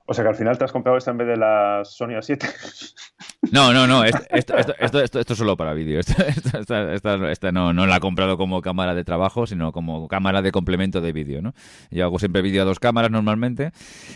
[0.06, 2.48] O sea que al final te has comprado esta en vez de la Sony A7.
[3.52, 6.00] No, no, no, esto, esto, esto, es solo para vídeo.
[6.00, 11.02] Esta, no, no la he comprado como cámara de trabajo, sino como cámara de complemento
[11.02, 11.54] de vídeo, ¿no?
[11.92, 13.72] Yo hago siempre vídeo a dos cámaras normalmente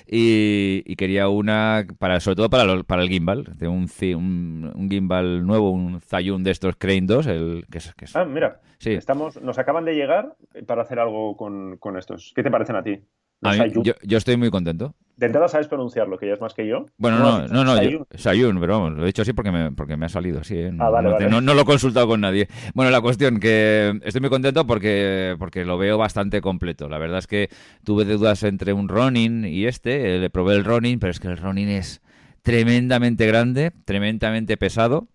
[0.07, 3.89] y, quería una, para sobre todo para, para el gimbal, de un,
[4.75, 8.59] un, gimbal nuevo, un Zhiyun de estos Crane 2, el, que es, que Ah, mira,
[8.77, 8.91] sí.
[8.93, 10.35] estamos, nos acaban de llegar
[10.67, 12.33] para hacer algo con, con estos.
[12.35, 12.99] ¿Qué te parecen a ti?
[13.41, 14.93] Yo, estoy muy contento.
[15.17, 16.87] De entrada sabes pronunciarlo, que ya es más que yo.
[16.97, 18.59] Bueno, no, no, no, Sayun.
[18.59, 20.57] pero vamos, lo he dicho así porque me, porque me ha salido así.
[20.57, 20.71] ¿eh?
[20.79, 20.89] Ah,
[21.29, 22.47] no, no, lo he consultado con nadie.
[22.73, 26.89] Bueno, la cuestión que estoy muy contento porque, porque lo veo bastante completo.
[26.89, 27.49] La verdad es que
[27.83, 30.17] tuve dudas entre un Ronin y este.
[30.17, 32.01] Le probé el Ronin, pero es que el Ronin es
[32.41, 35.07] tremendamente grande, tremendamente pesado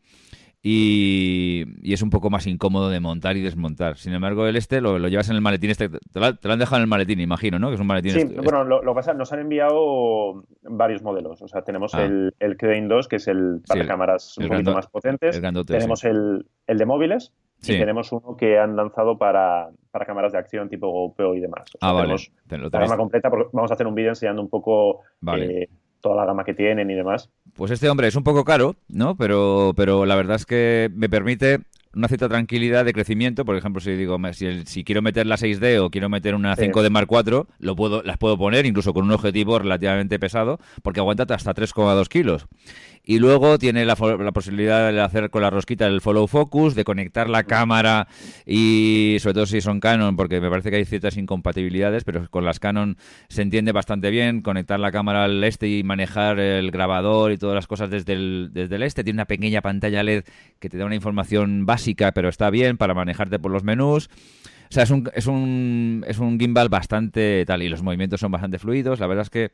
[0.68, 3.98] y, es un poco más incómodo de montar y desmontar.
[3.98, 6.82] Sin embargo, el este lo, llevas en el maletín, este, te, lo, han dejado en
[6.82, 7.68] el maletín, imagino, ¿no?
[7.68, 8.10] Que es un maletín.
[8.10, 11.40] Sí, este, bueno, lo, que pasa nos han enviado varios modelos.
[11.40, 12.04] O sea, tenemos ah.
[12.04, 15.40] el, el Crane 2, que es el para cámaras un poquito más potentes.
[15.68, 17.32] tenemos el, el, de móviles.
[17.62, 21.70] Y tenemos uno que han lanzado para, para cámaras de acción tipo GoPro y demás.
[21.80, 22.16] ah, vale.
[22.48, 25.62] Tenemos la gama completa porque vamos a hacer un vídeo enseñando un poco vale.
[25.62, 25.68] Eh,
[26.06, 27.30] toda la gama que tienen y demás.
[27.54, 29.16] Pues este hombre es un poco caro, ¿no?
[29.16, 31.60] Pero, pero la verdad es que me permite
[31.94, 33.44] una cierta tranquilidad de crecimiento.
[33.44, 37.08] Por ejemplo, si digo, si, quiero meter la 6D o quiero meter una 5D Mark
[37.10, 41.54] IV, lo puedo, las puedo poner incluso con un objetivo relativamente pesado, porque aguanta hasta
[41.54, 42.46] 3,2 kilos.
[43.08, 47.30] Y luego tiene la, posibilidad de hacer con la rosquita el follow focus, de conectar
[47.30, 48.08] la cámara
[48.44, 52.44] y sobre todo si son Canon, porque me parece que hay ciertas incompatibilidades, pero con
[52.44, 52.96] las Canon
[53.28, 57.54] se entiende bastante bien, conectar la cámara al este y manejar el grabador y todas
[57.54, 59.04] las cosas desde el, desde el este.
[59.04, 60.24] Tiene una pequeña pantalla LED
[60.58, 64.10] que te da una información básica, pero está bien para manejarte por los menús.
[64.68, 68.32] O sea, es un, es un, es un gimbal bastante tal y los movimientos son
[68.32, 68.98] bastante fluidos.
[68.98, 69.52] La verdad es que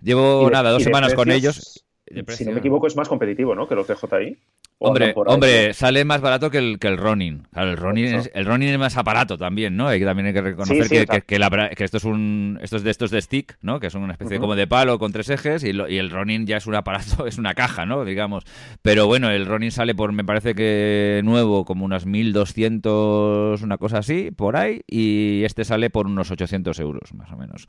[0.00, 1.85] llevo nada, dos semanas con ellos
[2.28, 3.66] si no me equivoco, es más competitivo, ¿no?
[3.66, 4.36] Que los DJI.
[4.78, 7.46] Hombre, hombre, sale más barato que el, que el Ronin.
[7.50, 9.88] Claro, el Ronin, es, el Ronin es más aparato también, ¿no?
[9.88, 13.10] Hay que, también hay que reconocer que, que, esto es un esto es de estos
[13.10, 13.80] de stick, ¿no?
[13.80, 16.58] Que son una especie como de palo con tres ejes y, y, el Ronin ya
[16.58, 18.04] es un aparato, es una caja, ¿no?
[18.04, 18.44] Digamos.
[18.82, 23.98] Pero bueno, el Ronin sale por, me parece que nuevo, como unas 1200, una cosa
[23.98, 27.66] así, por ahí, y este sale por unos 800 euros, más o menos.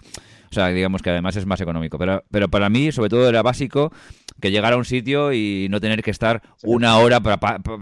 [0.51, 1.97] O sea, digamos que además es más económico.
[1.97, 3.91] Pero, pero para mí, sobre todo, era básico
[4.39, 7.21] que llegara a un sitio y no tener que estar una hora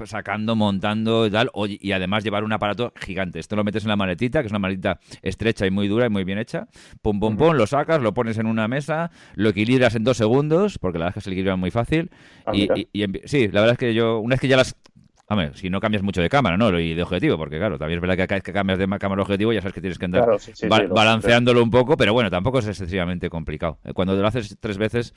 [0.06, 3.40] sacando, montando y tal, y además llevar un aparato gigante.
[3.40, 6.10] Esto lo metes en la maletita, que es una maletita estrecha y muy dura y
[6.10, 6.68] muy bien hecha.
[7.02, 10.78] Pum, pum, pum, lo sacas, lo pones en una mesa, lo equilibras en dos segundos,
[10.78, 12.10] porque la verdad es que se equilibra muy fácil.
[12.46, 12.68] Ah, y,
[13.26, 14.76] sí, la verdad es que yo, una vez que ya las
[15.28, 16.80] Hombre, si no cambias mucho de cámara, ¿no?
[16.80, 19.24] Y de objetivo, porque claro, también es verdad que cada vez que cambias de cámara
[19.24, 20.28] objetivo ya sabes que tienes que andar
[20.90, 23.80] balanceándolo un poco, pero bueno, tampoco es excesivamente complicado.
[23.96, 25.16] Cuando lo haces tres veces...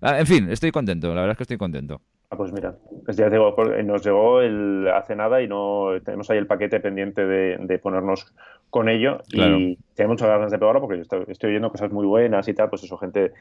[0.00, 2.00] Ah, en fin, estoy contento, la verdad es que estoy contento.
[2.30, 6.36] Ah, pues mira, pues ya digo, nos llegó el, hace nada y no tenemos ahí
[6.36, 8.34] el paquete pendiente de, ponernos
[8.68, 12.06] con ello y tenemos muchas ganas de probarlo porque yo estoy, estoy, oyendo cosas muy
[12.06, 13.32] buenas y tal, pues eso, gente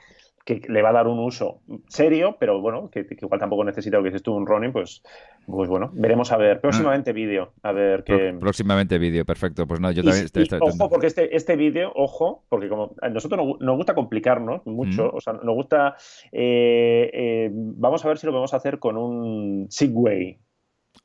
[0.47, 4.03] que le va a dar un uso serio, pero bueno, que, igual tampoco necesita lo
[4.03, 5.03] que dices tú, un running, pues,
[5.45, 6.61] pues bueno, veremos a ver.
[6.61, 8.33] Próximamente vídeo, a ver qué...
[8.39, 9.67] Próximamente vídeo, perfecto.
[9.67, 10.23] Pues no, yo también...
[10.23, 15.11] estoy, ojo, porque este, este vídeo, ojo, porque como a nosotros nos, gusta complicarnos mucho,
[15.11, 15.97] o sea, nos gusta...
[16.31, 20.39] Eh, eh, vamos a ver si lo podemos hacer con un Segway.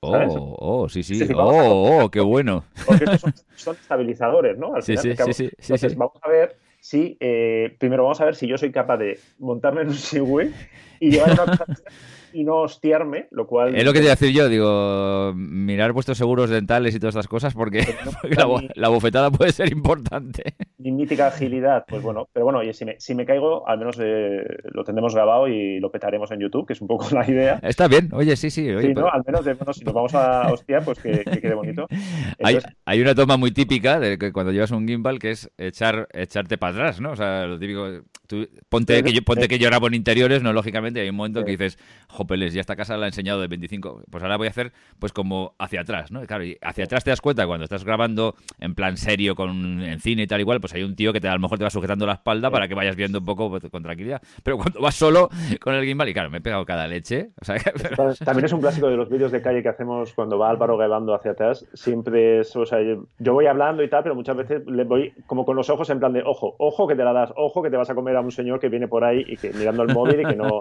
[0.02, 1.20] Oh, oh, sí, sí.
[1.34, 2.64] oh, oh, qué bueno.
[2.86, 4.76] Porque estos son, estabilizadores, ¿no?
[4.76, 8.34] Al sí, sí, sí, sí, Entonces, vamos a ver si, eh, primero vamos a ver
[8.34, 10.52] si yo soy capaz de montarme en un Segway
[10.98, 11.44] y llevar una
[12.32, 13.74] y no hostiarme, lo cual...
[13.74, 17.14] Es lo que te iba a decir yo, digo, mirar vuestros seguros dentales y todas
[17.14, 17.84] estas cosas porque,
[18.74, 20.54] la, bofetada puede ser importante.
[20.78, 23.98] Mi mítica agilidad, pues bueno, pero bueno, oye, si me, si me caigo, al menos
[24.00, 27.58] eh, lo tendremos grabado y lo petaremos en YouTube, que es un poco la idea.
[27.62, 28.68] Está bien, oye, sí, sí.
[28.80, 29.08] sí, ¿no?
[29.08, 29.44] Al menos,
[29.76, 31.86] si nos vamos a hostiar, pues que, quede bonito.
[32.42, 36.08] hay, hay, una toma muy típica de que cuando llevas un gimbal que es echar,
[36.12, 37.12] echarte para atrás, ¿no?
[37.12, 40.52] O sea, lo típico, tú, ponte, que yo, ponte que grabo en interiores, ¿no?
[40.52, 41.78] Lógicamente hay un momento que dices,
[42.22, 45.12] jopeles, ya esta casa la he enseñado de 25, pues ahora voy a hacer pues
[45.12, 46.22] como hacia atrás, ¿no?
[46.22, 50.00] claro, y hacia atrás te das cuenta cuando estás grabando en plan serio con en
[50.00, 51.70] cine y tal igual, pues hay un tío que te, a lo mejor te va
[51.70, 54.22] sujetando la espalda para que vayas viendo un poco pues, con tranquilidad.
[54.42, 55.28] Pero cuando vas solo
[55.60, 57.30] con el gimbal, y claro, me he pegado cada leche.
[58.24, 61.14] También es un clásico de los vídeos de calle que hacemos cuando va Álvaro grabando
[61.14, 61.66] hacia atrás.
[61.74, 65.44] Siempre es, o sea, yo, voy hablando y tal, pero muchas veces le voy como
[65.44, 67.76] con los ojos en plan de, ojo, ojo que te la das, ojo que te
[67.76, 70.20] vas a comer a un señor que viene por ahí y que mirando el móvil
[70.20, 70.60] y que no,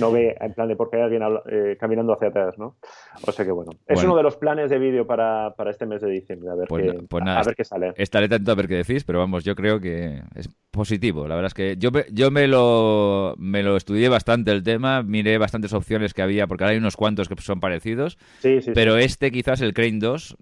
[0.00, 2.76] no, ve en plan de por qué hay alguien eh, caminando hacia atrás, ¿no?
[3.26, 6.00] O sea que bueno, es uno de los planes de vídeo para, para, este mes
[6.00, 7.92] de diciembre, a ver, pues qué, pues a ver qué sale.
[7.96, 11.28] Estaré tanto a ver qué decís, pero vamos, yo creo que es positivo.
[11.28, 15.36] La verdad es que yo, yo me, lo, me lo estudié bastante el tema, miré
[15.36, 18.96] bastantes opciones que había, porque ahora hay unos cuantos que son parecidos, sí, sí, pero
[18.96, 20.38] este quizás, el Crane 2,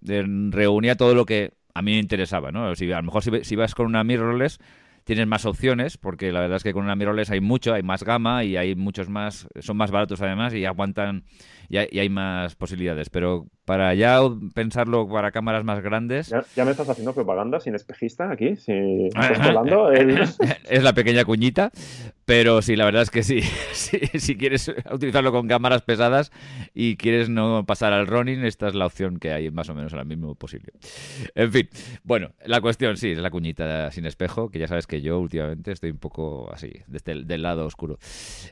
[0.51, 2.75] reunía todo lo que a mí me interesaba, ¿no?
[2.77, 4.61] Si, a lo mejor si, si vas con una mirrorless
[5.07, 8.03] tienes más opciones, porque la verdad es que con una mirrorless hay mucho, hay más
[8.03, 11.23] gama y hay muchos más, son más baratos además y aguantan
[11.69, 13.11] y hay, más posibilidades.
[13.11, 14.21] Pero para ya
[14.55, 16.33] pensarlo para cámaras más grandes.
[16.55, 19.91] Ya, me estás haciendo propaganda sin espejista aquí, si hablando.
[20.71, 21.73] es la pequeña cuñita,
[22.25, 23.41] pero sí, la verdad es que sí.
[23.43, 26.33] si quieres utilizarlo con cámaras pesadas
[26.75, 29.93] y quieres no pasar al running, esta es la opción que hay más o menos
[29.93, 30.73] ahora mismo posible.
[31.35, 31.69] En fin,
[32.05, 35.73] bueno, la cuestión sí, es la cuñita sin espejo, que ya sabes que yo últimamente
[35.73, 37.99] estoy un poco así, desde el del lado oscuro.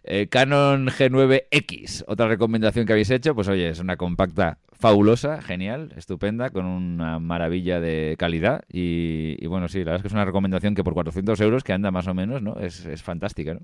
[0.05, 5.93] Eh, Canon G9X, otra recomendación que habéis hecho, pues oye, es una compacta fabulosa, genial,
[5.97, 8.65] estupenda, con una maravilla de calidad.
[8.69, 11.73] Y, bueno, sí, la verdad es que es una recomendación que por 400 euros, que
[11.73, 12.57] anda más o menos, ¿no?
[12.59, 13.61] Es, fantástica, ¿no?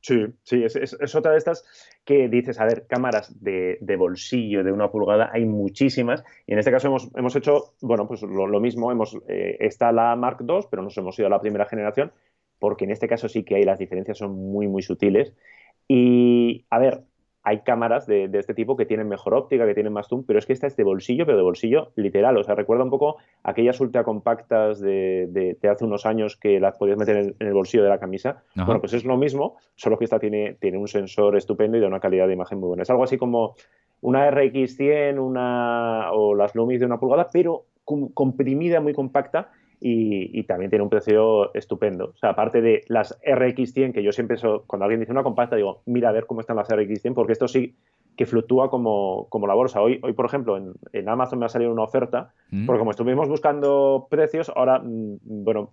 [0.00, 1.64] Sí, sí, es, otra de estas
[2.04, 6.70] que dices, a ver, cámaras de, bolsillo de una pulgada, hay muchísimas, y en este
[6.70, 10.82] caso hemos, hemos hecho, bueno, pues lo, mismo, hemos, eh, está la Mark II, pero
[10.82, 12.12] nos hemos ido a la primera generación,
[12.58, 15.34] porque en este caso sí que hay las diferencias son muy, muy sutiles.
[15.88, 17.02] Y, a ver,
[17.48, 20.44] hay cámaras de, este tipo que tienen mejor óptica, que tienen más zoom, pero es
[20.44, 22.36] que esta es de bolsillo, pero de bolsillo literal.
[22.36, 26.98] O sea, recuerda un poco aquellas ultra compactas de, hace unos años que las podías
[26.98, 28.42] meter en, el bolsillo de la camisa.
[28.54, 31.86] Bueno, pues es lo mismo, solo que esta tiene, tiene un sensor estupendo y de
[31.86, 32.82] una calidad de imagen muy buena.
[32.82, 33.54] Es algo así como
[34.02, 37.64] una RX100 una, o las Lumix de una pulgada, pero
[38.12, 39.48] comprimida, muy compacta
[39.80, 42.12] y, también tiene un precio estupendo.
[42.14, 44.36] O sea, aparte de las RX100, que yo siempre,
[44.66, 47.48] cuando alguien dice una compacta, digo, mira a ver cómo están las RX100, porque esto
[47.48, 47.76] sí
[48.16, 49.80] que fluctúa como, como la bolsa.
[49.80, 50.56] Hoy, hoy por ejemplo,
[50.92, 52.66] en, Amazon me ha salido una oferta, mm.
[52.66, 55.70] porque como estuvimos buscando precios, ahora, mm, bueno,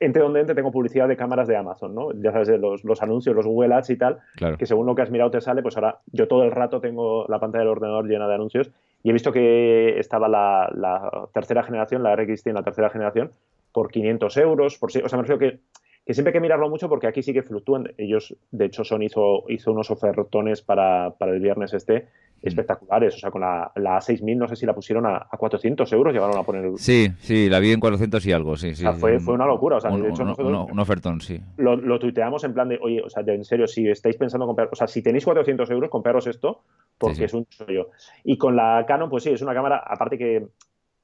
[0.00, 2.12] entre donde entre tengo publicidad de cámaras de Amazon, ¿no?
[2.12, 4.18] Ya sabes, los, los anuncios, los Google Ads y tal,
[4.58, 7.26] que según lo que has mirado te sale, pues ahora yo todo el rato tengo
[7.28, 8.70] la pantalla del ordenador llena de anuncios
[9.02, 13.30] y he visto que estaba la, la tercera generación, la RX100, la tercera generación,
[13.72, 15.60] por 500 euros, por, o sea, me refiero que,
[16.06, 17.92] que siempre hay que mirarlo mucho porque aquí sí que fluctúan.
[17.98, 22.06] Ellos, de hecho, Son hizo, hizo unos ofertones para, para el viernes este.
[22.48, 23.14] Espectaculares.
[23.14, 26.36] O sea, con la, la A6000, no sé si la pusieron a, 400 euros, llegaron
[26.36, 26.72] a poner.
[26.76, 28.74] Sí, sí, la vi en 400 y algo, sí.
[28.74, 29.76] sí o sea, fue, fue, una locura.
[29.76, 31.40] O sea, un, de hecho, un, ofertón, sí.
[31.56, 34.68] Lo, lo, tuiteamos en plan de, oye, o sea, en serio, si estáis pensando comprar,
[34.70, 36.62] o sea, si tenéis 400 euros, compraros esto,
[36.98, 37.90] porque es un chollo.
[38.24, 40.46] Y con la Canon, pues sí, es una cámara, aparte que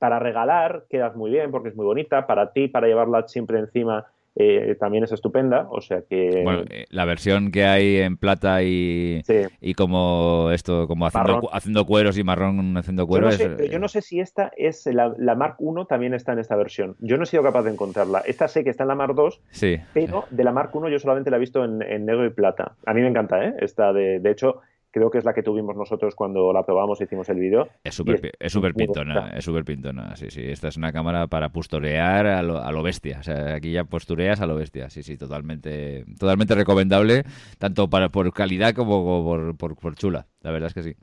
[0.02, 2.26] para regalar quedas muy bien porque es muy bonita.
[2.26, 5.66] Para ti, para llevarla siempre encima, eh, también es estupenda.
[5.70, 6.42] O sea que.
[6.42, 9.22] Bueno, eh, la versión que hay en plata y,
[9.60, 13.38] y como esto, como haciendo, haciendo cueros y marrón haciendo cueros.
[13.38, 16.32] Yo no, sé, yo no sé si esta es la, la, Mark 1 también está
[16.32, 16.96] en esta versión.
[17.00, 18.20] Yo no he sido capaz de encontrarla.
[18.20, 19.78] Esta sé que está en la Mark 2, sí.
[19.92, 22.76] pero de la Mark 1 yo solamente la he visto en, en negro y plata.
[22.86, 23.54] A mí me encanta, ¿eh?
[23.60, 24.60] Esta de, de hecho
[24.92, 27.68] creo que es la que tuvimos nosotros cuando la probamos y hicimos el vídeo.
[27.82, 30.42] Es súper es pintona, es súper pintona, sí, sí.
[30.42, 33.18] Esta es una cámara para posturear a lo, a lo, bestia.
[33.20, 34.90] O sea, aquí ya postureas a lo bestia.
[34.90, 37.24] Sí, sí, totalmente, totalmente recomendable,
[37.58, 40.26] tanto para por calidad como por, por, por chula.
[40.42, 40.96] La verdad es que sí.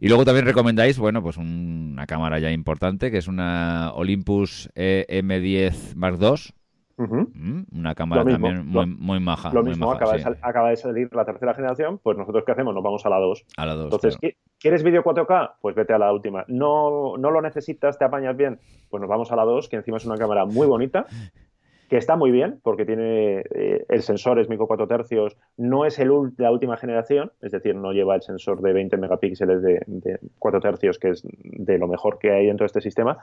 [0.00, 5.06] Y luego también recomendáis, bueno, pues una cámara ya importante, que es una Olympus e
[5.08, 6.54] M10 Mark II,
[6.98, 9.52] Mm, una cámara también muy, muy, maja.
[9.52, 12.74] Lo mismo, acaba, de salir la tercera generación, pues nosotros ¿qué hacemos?
[12.74, 13.46] Nos vamos a la 2.
[13.56, 13.84] A la 2.
[13.84, 14.18] Entonces,
[14.58, 15.56] ¿quieres vídeo 4K?
[15.60, 16.44] Pues vete a la última.
[16.48, 17.98] ¿No, ¿No lo necesitas?
[17.98, 18.58] ¿Te apañas bien?
[18.88, 21.06] Pues nos vamos a la 2, que encima es una cámara muy bonita.
[21.88, 25.98] que está muy bien porque tiene eh, el sensor es micro 4 tercios, no es
[25.98, 30.18] el, la última generación, es decir, no lleva el sensor de 20 megapíxeles de, de
[30.38, 33.18] 4 tercios, que es de lo mejor que hay dentro de este sistema,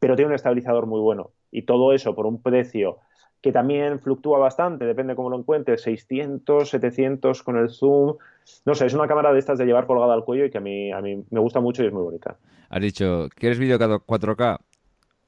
[0.00, 1.30] pero tiene un estabilizador muy bueno.
[1.52, 2.98] Y todo eso por un precio
[3.40, 8.16] que también fluctúa bastante, depende cómo lo encuentres, 600, 700 con el zoom.
[8.64, 10.60] No sé, es una cámara de estas de llevar colgada al cuello y que a
[10.60, 12.36] mí, a mí me gusta mucho y es muy bonita.
[12.70, 14.58] Has dicho, ¿quieres vídeo 4K?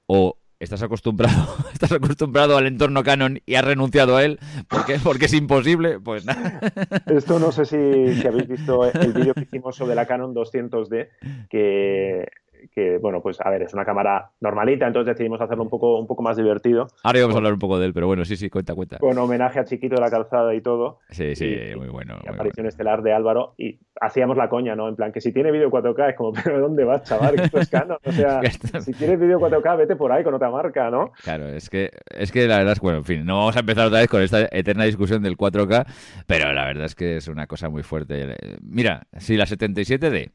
[0.07, 5.25] O estás acostumbrado, estás acostumbrado al entorno Canon y has renunciado a él porque, porque
[5.27, 6.61] es imposible, pues nada.
[7.07, 11.09] Esto no sé si, si habéis visto el vídeo que hicimos sobre la Canon 200D,
[11.49, 12.29] que
[12.75, 16.07] que, bueno, pues a ver, es una cámara normalita, entonces decidimos hacerlo un poco, un
[16.07, 16.88] poco más divertido.
[17.03, 18.99] Ahora íbamos a hablar un poco de él, pero bueno, sí, sí, cuenta, cuenta.
[18.99, 20.99] Con homenaje a Chiquito de la Calzada y todo.
[21.11, 22.18] Sí, sí, muy bueno.
[22.25, 24.88] Y aparición estelar de Álvaro y hacíamos la coña, ¿no?
[24.88, 27.38] En plan, que si tiene vídeo 4K es como, pero ¿dónde vas, chaval?
[27.38, 27.99] Esto es Canon.
[28.05, 28.40] O sea,
[28.81, 31.12] si tienes vídeo 4K, vete por ahí con otra marca, ¿no?
[31.23, 33.87] Claro, es que, es que la verdad es, bueno, en fin, no vamos a empezar
[33.87, 35.87] otra vez con esta eterna discusión del 4K,
[36.27, 38.37] pero la verdad es que es una cosa muy fuerte.
[38.62, 40.33] Mira, si la 77D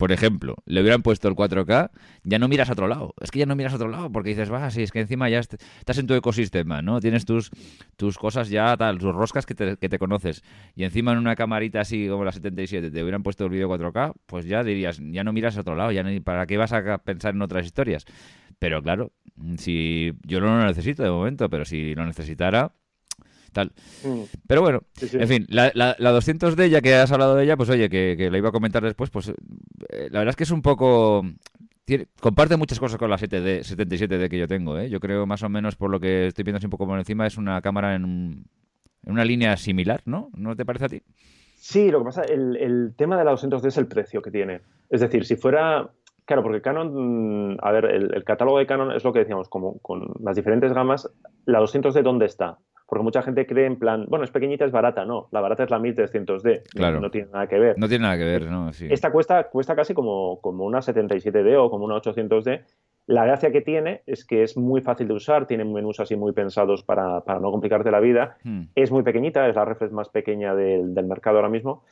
[0.00, 1.90] por ejemplo, le hubieran puesto el 4K,
[2.24, 3.12] ya no miras a otro lado.
[3.20, 5.28] Es que ya no miras a otro lado porque dices, va, sí, es que encima
[5.28, 7.00] ya estás en tu ecosistema, ¿no?
[7.00, 7.50] Tienes tus,
[7.98, 10.42] tus cosas ya, tal, tus roscas que te, que te conoces.
[10.74, 14.14] Y encima en una camarita así como la 77 te hubieran puesto el vídeo 4K,
[14.24, 17.34] pues ya dirías, ya no miras a otro lado, ya para qué vas a pensar
[17.34, 18.06] en otras historias.
[18.58, 19.12] Pero claro,
[19.58, 22.72] si yo no lo necesito de momento, pero si lo necesitara,
[23.52, 23.72] tal.
[24.04, 24.22] Mm.
[24.46, 27.88] Pero bueno, en fin, la, la, 200D, ya que has hablado de ella, pues oye,
[27.88, 30.62] que, que la iba a comentar después, pues eh, la verdad es que es un
[30.62, 31.22] poco...
[32.20, 34.88] comparte muchas cosas con la 7D, 77D que yo tengo, ¿eh?
[34.88, 37.26] Yo creo más o menos, por lo que estoy viendo así un poco por encima,
[37.26, 38.44] es una cámara en,
[39.04, 40.30] en una línea similar, ¿no?
[40.36, 41.02] ¿No te parece a ti?
[41.56, 44.62] Sí, lo que pasa, el, el tema de la 200D es el precio que tiene.
[44.88, 45.90] Es decir, si fuera
[46.30, 49.80] Claro, porque Canon, a ver, el, el, catálogo de Canon es lo que decíamos, como
[49.80, 51.10] con las diferentes gamas,
[51.44, 52.58] la 200D dónde está.
[52.90, 55.04] Porque mucha gente cree en plan, bueno, es pequeñita, es barata.
[55.04, 56.62] No, la barata es la 1300D.
[56.70, 57.00] Claro.
[57.00, 57.78] No, tiene nada que ver.
[57.78, 58.72] No tiene nada que ver, ¿no?
[58.72, 58.88] Sí.
[58.90, 62.64] Esta cuesta, cuesta casi como, como una 77D o como una 800D.
[63.06, 66.32] La gracia que tiene es que es muy fácil de usar, tiene menús así muy
[66.32, 68.38] pensados para, para no complicarte la vida.
[68.42, 68.64] Hmm.
[68.74, 71.84] Es muy pequeñita, es la reflex más pequeña del, del, mercado ahora mismo.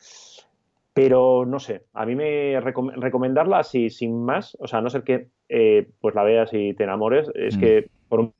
[0.93, 4.89] Pero no sé, a mí me recom recomendarla así, sin más, o sea, a no
[4.89, 7.59] ser que eh, pues la veas y te enamores, es hmm.
[7.61, 8.33] que por un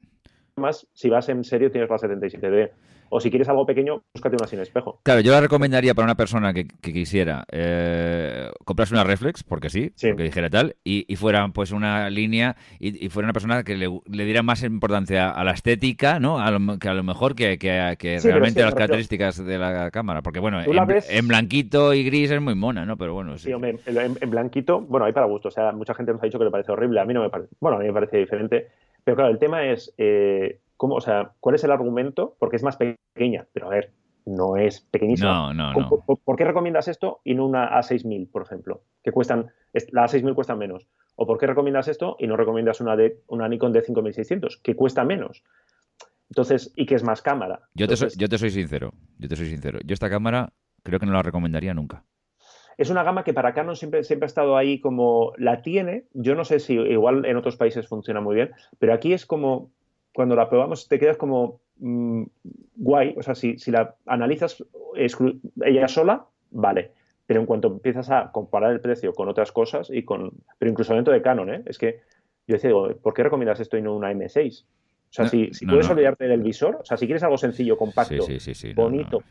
[0.60, 2.72] más, si vas en serio, tienes la 77D.
[3.10, 5.00] O si quieres algo pequeño, búscate una sin espejo.
[5.04, 9.92] Claro, yo la recomendaría para una persona que, quisiera eh, comprarse una reflex, porque sí,
[10.00, 13.90] porque dijera tal, y, fuera pues una línea y, fuera una persona que le,
[14.26, 16.40] diera más importancia a la estética, ¿no?
[16.40, 20.22] A lo, que a lo mejor que, que, realmente las características de la cámara.
[20.22, 22.96] Porque bueno, en, blanquito y gris es muy mona, ¿no?
[22.96, 23.52] Pero bueno, sí.
[23.52, 25.48] hombre, en, blanquito, bueno, hay para gusto.
[25.48, 27.00] O sea, mucha gente nos ha dicho que le parece horrible.
[27.00, 27.50] A mí no me parece.
[27.60, 28.68] Bueno, a mí me parece diferente.
[29.10, 32.36] Pero claro, el tema es, eh, ¿cómo, o sea, ¿cuál es el argumento?
[32.38, 33.92] Porque es más pequeña, pero a ver,
[34.28, 35.52] no es pequeñísima.
[35.52, 36.06] No, no, no.
[36.24, 38.84] ¿Por, qué recomiendas esto y no una A6000, por ejemplo?
[39.02, 39.48] Que cuestan,
[39.92, 40.88] la A6000 cuesta menos.
[41.16, 45.04] ¿O por qué recomiendas esto y no recomiendas una, de, una Nikon D5600, que cuesta
[45.04, 45.44] menos?
[46.30, 47.62] Entonces, y que es más cámara.
[47.74, 49.80] Yo, te soy, yo te soy sincero, yo te soy sincero.
[49.84, 52.04] Yo esta cámara creo que no la recomendaría nunca
[52.80, 56.06] es una gama que para Canon siempre, ha estado ahí como la tiene.
[56.14, 59.70] Yo no sé si igual en otros países funciona muy bien, pero aquí es como
[60.14, 62.24] cuando la probamos te quedas como mm,
[62.78, 63.16] guay.
[63.18, 64.64] O sea, si, la analizas
[64.96, 66.94] ella sola, vale.
[67.26, 70.32] Pero en cuanto empiezas a comparar el precio con otras cosas y con.
[70.58, 71.64] Pero incluso dentro de Canon, ¿eh?
[71.66, 72.00] Es que
[72.48, 72.72] yo decía,
[73.04, 74.64] ¿por qué recomiendas esto y no una M6?
[75.10, 78.28] O sea, si, puedes olvidarte del visor, o sea, si quieres algo sencillo, compacto,
[78.76, 79.24] bonito,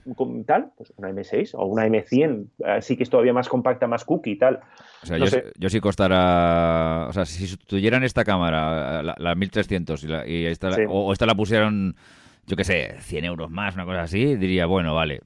[0.44, 4.32] tal, pues una M6 o una M100, así que es todavía más compacta, más cookie
[4.32, 4.58] y tal.
[5.04, 5.18] O sea,
[5.56, 11.26] yo, si costara, o sea, si tuvieran esta cámara, la, 1300 y, esta, o, esta
[11.26, 11.94] la pusieran,
[12.48, 15.20] yo qué sé, 100 euros más, una cosa así, diría, bueno, vale,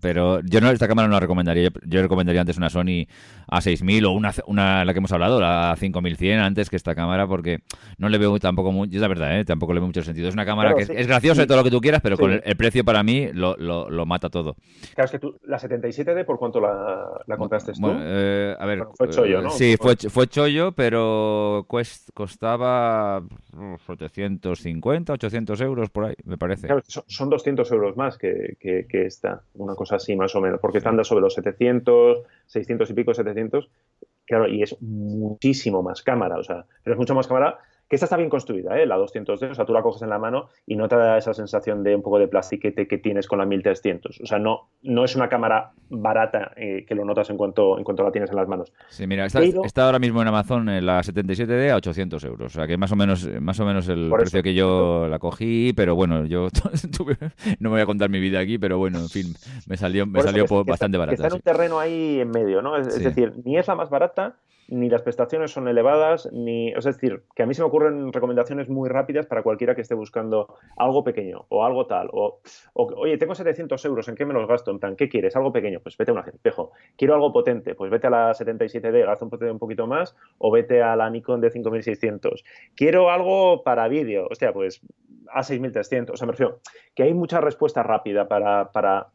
[0.00, 1.70] pero yo no esta cámara no la recomendaría.
[1.84, 3.06] Yo, recomendaría antes una Sony
[3.50, 7.58] A6000 o una, una la que hemos hablado, la 5100 antes que esta cámara porque
[7.98, 9.44] no le veo tampoco mucho, es la verdad, ¿eh?
[9.44, 10.28] tampoco le veo mucho sentido.
[10.28, 12.56] Es una cámara que es, graciosa y todo lo que tú quieras, pero con el,
[12.56, 14.56] precio para mí lo, lo, mata todo.
[14.94, 17.90] Claro, es que tú, la 77D, ¿por cuánto la, la compraste tú?
[18.00, 19.50] Eh, a ver, fue chollo, ¿no?
[19.50, 21.66] Sí, fue, fue chollo, pero
[22.14, 23.22] costaba
[23.86, 26.66] 750, 800 euros por ahí, me parece.
[26.66, 29.06] Claro, son 200 euros más que, que, que
[29.54, 33.70] una cosa así más o menos, porque anda sobre los 700, 600 y pico, 700,
[34.24, 38.06] claro, y es muchísimo más cámara, o sea, pero es mucho más cámara Que esta
[38.06, 38.86] está bien construida, ¿eh?
[38.86, 41.32] la 200D, o sea, tú la coges en la mano y no te da esa
[41.32, 44.20] sensación de un poco de plastiquete que tienes con la 1300.
[44.20, 47.84] O sea, no, no es una cámara barata eh, que lo notas en cuanto, en
[47.84, 48.72] cuanto la tienes en las manos.
[48.88, 52.52] Sí, mira, está, está ahora mismo en Amazon en la 77D a 800 euros.
[52.52, 55.72] O sea, que más o menos, más o menos el precio que yo la cogí,
[55.74, 56.48] pero bueno, yo
[57.58, 59.34] no me voy a contar mi vida aquí, pero bueno, en fin,
[59.66, 61.14] me salió, me salió bastante barata.
[61.14, 62.76] Está en un terreno ahí en medio, ¿no?
[62.76, 64.36] Es, decir, ni es la más barata,
[64.68, 66.68] ni las prestaciones son elevadas, ni.
[66.72, 69.94] Es decir, que a mí se me ocurren recomendaciones muy rápidas para cualquiera que esté
[69.94, 72.08] buscando algo pequeño o algo tal.
[72.12, 72.40] O,
[72.74, 74.70] oye, tengo 700 euros, ¿en qué me los gasto?
[74.70, 75.34] En plan, ¿qué quieres?
[75.36, 75.80] ¿Algo pequeño?
[75.80, 76.72] Pues vete a un espejo.
[76.96, 77.74] ¿Quiero algo potente?
[77.74, 81.40] Pues vete a la 77D, gasta un, un poquito más, o vete a la Nikon
[81.40, 82.44] de 5600.
[82.76, 84.28] ¿Quiero algo para vídeo?
[84.30, 84.82] Hostia, pues
[85.32, 86.12] a 6300.
[86.12, 86.60] O sea, me refiero
[86.94, 89.08] que hay mucha respuesta rápida para, para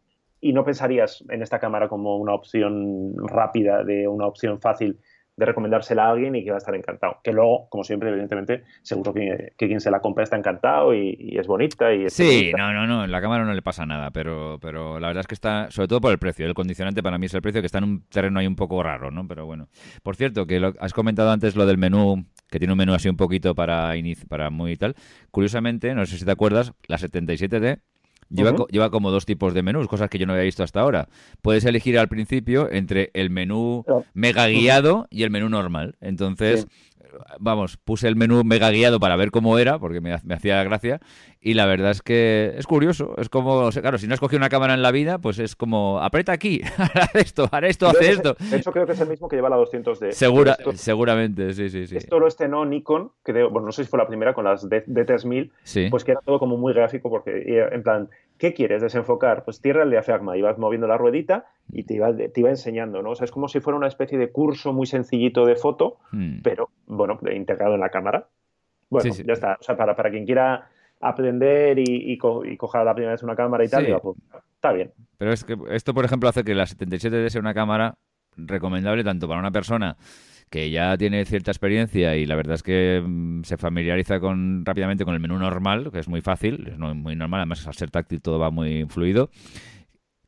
[0.44, 5.00] y no pensarías en esta cámara como una opción rápida, de una opción fácil
[5.36, 7.18] de recomendársela a alguien y que va a estar encantado.
[7.24, 11.48] Que luego, como siempre, evidentemente, seguro que, quien se la compra está encantado y, es
[11.48, 11.94] bonita.
[11.94, 15.08] y Sí, no, no, no, en la cámara no le pasa nada, pero, pero la
[15.08, 17.42] verdad es que está, sobre todo por el precio, el condicionante para mí es el
[17.42, 19.28] precio, que está en un terreno ahí un poco raro, ¿no?
[19.28, 19.68] Pero bueno.
[20.04, 23.10] Por cierto, que lo, has comentado antes lo del menú, que tiene un menú así
[23.10, 23.94] un poquito para,
[24.30, 24.96] para muy tal.
[25.32, 27.80] Curiosamente, no sé si te acuerdas, la 77D
[28.34, 31.08] Lleva, como dos tipos de menús, cosas que yo no había visto hasta ahora.
[31.42, 35.96] Puedes elegir al principio entre el menú mega guiado y el menú normal.
[36.02, 36.68] Entonces,
[37.40, 41.00] vamos, puse el menú mega guiado para ver cómo era, porque me, hacía gracia,
[41.40, 44.50] y la verdad es que es curioso, es como, claro, si no has cogido una
[44.50, 48.36] cámara en la vida, pues es como, aprieta aquí, hará esto, hará esto, hace esto.
[48.40, 50.12] De hecho, creo que es el mismo que lleva la 200D.
[50.12, 51.98] Segura, seguramente, sí, sí, sí.
[51.98, 55.90] Esto lo estrenó Nikon, que bueno, no sé si fue la primera con las D3000,
[55.90, 59.44] pues que era todo como muy gráfico, porque en plan, ¿qué quieres desenfocar?
[59.44, 63.12] Pues tierra el diafragma, ibas moviendo la ruedita y te iba, te iba enseñando, ¿no?
[63.12, 66.42] O sea, es como si fuera una especie de curso muy sencillito de foto, hmm.
[66.44, 68.28] pero, bueno, integrado en la cámara.
[68.90, 69.58] Bueno, ya está.
[69.60, 70.68] O sea, para, para quien quiera
[71.00, 74.18] aprender y, coja la primera vez una cámara y tal, pues,
[74.56, 74.92] está bien.
[75.18, 77.96] Pero es que esto, por ejemplo, hace que la 77 d sea una cámara
[78.38, 79.98] recomendable tanto para una persona
[80.54, 85.04] que ya tiene cierta experiencia y la verdad es que mm, se familiariza con rápidamente
[85.04, 88.22] con el menú normal, que es muy fácil, es muy normal, además al ser táctil
[88.22, 89.32] todo va muy fluido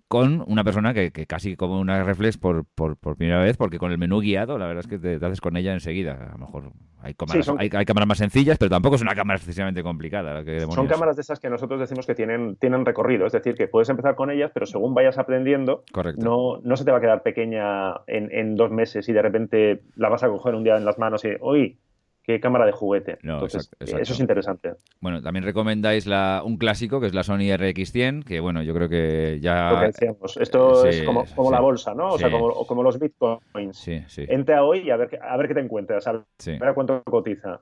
[0.08, 3.98] con una persona que, casi como una reflex por, por, primera vez, porque con el
[3.98, 6.30] menú guiado, la verdad es que te, haces con ella enseguida.
[6.30, 9.82] A lo mejor hay cámaras, hay, cámaras más sencillas, pero tampoco es una cámara excesivamente
[9.82, 10.44] complicada.
[10.70, 13.90] son cámaras de esas que nosotros decimos que tienen, tienen recorrido, es decir, que puedes
[13.90, 15.84] empezar con ellas, pero según vayas aprendiendo,
[16.18, 19.82] No, no se te va a quedar pequeña en, en, dos meses y de repente
[19.96, 21.78] la vas a coger un día en las manos y, hoy
[22.26, 23.18] qué cámara de juguete.
[23.22, 24.74] Entonces, eso es interesante.
[25.00, 28.90] Bueno, también recomendáis la, un clásico que es la Sony RX100, que bueno, yo creo
[28.90, 29.72] que ya...
[29.72, 32.14] Lo que decíamos, esto es como, como la bolsa, ¿no?
[32.14, 33.78] O sea, como, como, los bitcoins.
[33.78, 34.26] Sí, sí.
[34.28, 37.62] Entra hoy y a ver, a ver qué te encuentras, a ver cuánto cotiza.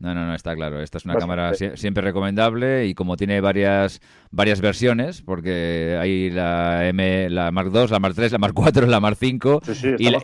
[0.00, 0.80] No, no, no, está claro.
[0.80, 6.88] Esta es una cámara siempre recomendable y como tiene varias varias versiones, porque hay la
[6.88, 9.60] M, la Mark II, la Mark III, la Mark IV, la Mark V
[9.98, 10.20] y, la,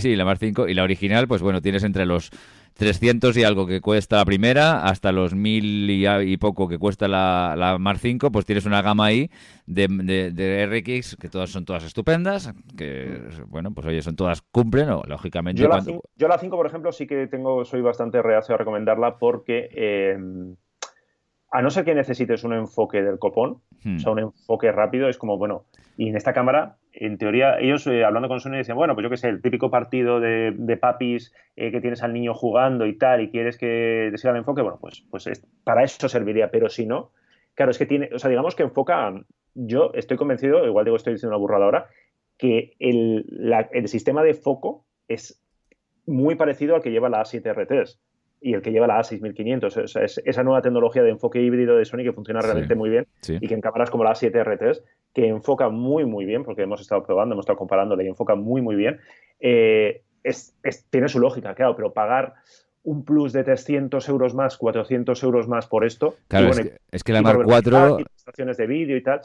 [0.00, 2.30] sí, la Mark V y la original, pues bueno, tienes entre los
[2.74, 7.54] 300 y algo que cuesta la primera, hasta los 1000 y, poco que cuesta la,
[7.56, 9.30] la Mark V, pues tienes una gama ahí
[9.66, 9.86] de,
[10.32, 15.02] de, RX que todas son todas estupendas, que bueno, pues oye, son todas cumplen, o,
[15.06, 15.62] lógicamente.
[15.62, 15.68] Yo
[16.28, 20.18] la, 5, por ejemplo, sí que tengo, soy bastante reacio a recomendarla porque eh,
[21.50, 24.12] a no ser que necesites un enfoque del copón, o sea, hmm.
[24.12, 25.64] un enfoque rápido, es como, bueno,
[25.96, 29.10] y en esta cámara en teoría, ellos eh, hablando con Sony decían, bueno, pues yo
[29.10, 32.96] qué sé, el típico partido de, de papis eh, que tienes al niño jugando y
[32.96, 36.68] tal, y quieres que te siga el enfoque, bueno, pues, pues para eso serviría, pero
[36.68, 37.12] si no,
[37.54, 39.12] claro, es que tiene, o sea, digamos que enfoca,
[39.54, 41.86] yo estoy convencido, igual digo, estoy diciendo una burrada ahora,
[42.36, 43.26] que el,
[43.72, 45.40] el sistema de foco es
[46.06, 47.98] muy parecido al que lleva la A7R3
[48.40, 49.82] y el que lleva la A6500.
[49.82, 52.88] O sea, es esa nueva tecnología de enfoque híbrido de Sony que funciona realmente muy
[52.88, 54.82] bien y que en cámaras como la A7R3
[55.14, 58.62] que enfoca muy, muy bien, porque hemos estado probando, hemos estado comparándole y enfoca muy,
[58.62, 59.00] muy bien,
[59.40, 60.54] eh, es,
[60.90, 62.34] tiene su lógica, claro, pero pagar
[62.82, 66.16] un plus de 300 euros más, 400 euros más por esto.
[66.28, 66.50] Claro,
[66.90, 67.98] es, que, la Mark 4...
[68.16, 69.20] Estaciones de vídeo y tal.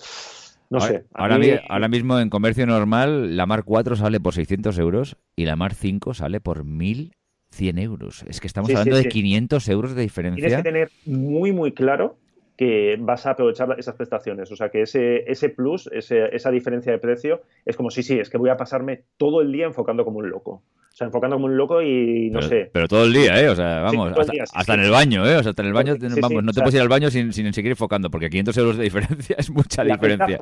[0.70, 1.06] No sé.
[1.14, 1.38] Ahora,
[1.70, 5.76] ahora, mismo en comercio normal, la Mark 4 sale por 600 euros y la Mark
[5.76, 8.26] 5 sale por 1100 euros.
[8.28, 10.48] Es que estamos hablando de 500 euros de diferencia.
[10.48, 12.18] Tienes que tener muy, muy claro
[12.58, 14.52] que vas a aprovechar esas prestaciones.
[14.52, 18.30] O sea, que ese, ese plus, esa diferencia de precio, es como, sí, sí, es
[18.30, 20.64] que voy a pasarme todo el día enfocando como un loco.
[20.96, 22.70] O sea, enfocando como un loco y no sé.
[22.72, 23.50] Pero todo el día, ¿eh?
[23.50, 24.14] O sea, vamos,
[24.54, 25.36] hasta, en el baño, ¿eh?
[25.36, 27.52] O sea, hasta en el baño, vamos, no te puedes ir al baño sin, sin
[27.52, 30.40] seguir enfocando, porque 500 euros de diferencia es mucha diferencia.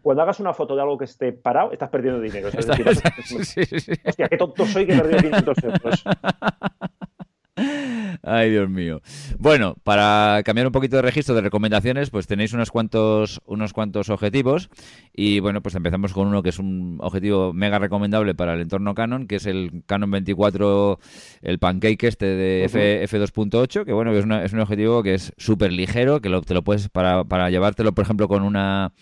[0.00, 2.48] cuando hagas una foto de algo que esté parado, estás perdiendo dinero.
[2.48, 6.04] O sea, es decir, hostia, qué tonto soy que he perdido 500 euros.
[8.22, 9.02] Ay, Dios mío.
[9.38, 14.08] Bueno, para cambiar un poquito de registro de recomendaciones, pues tenéis unos cuantos, unos cuantos
[14.08, 14.70] objetivos.
[15.12, 18.94] Y bueno, pues empezamos con uno que es un objetivo mega recomendable para el entorno
[18.94, 20.98] Canon, que es el Canon 24,
[21.42, 25.72] el pancake este de F, F2.8, que bueno, es, es un objetivo que es súper
[25.72, 28.92] ligero, que te lo puedes, para, para llevártelo, por ejemplo, con una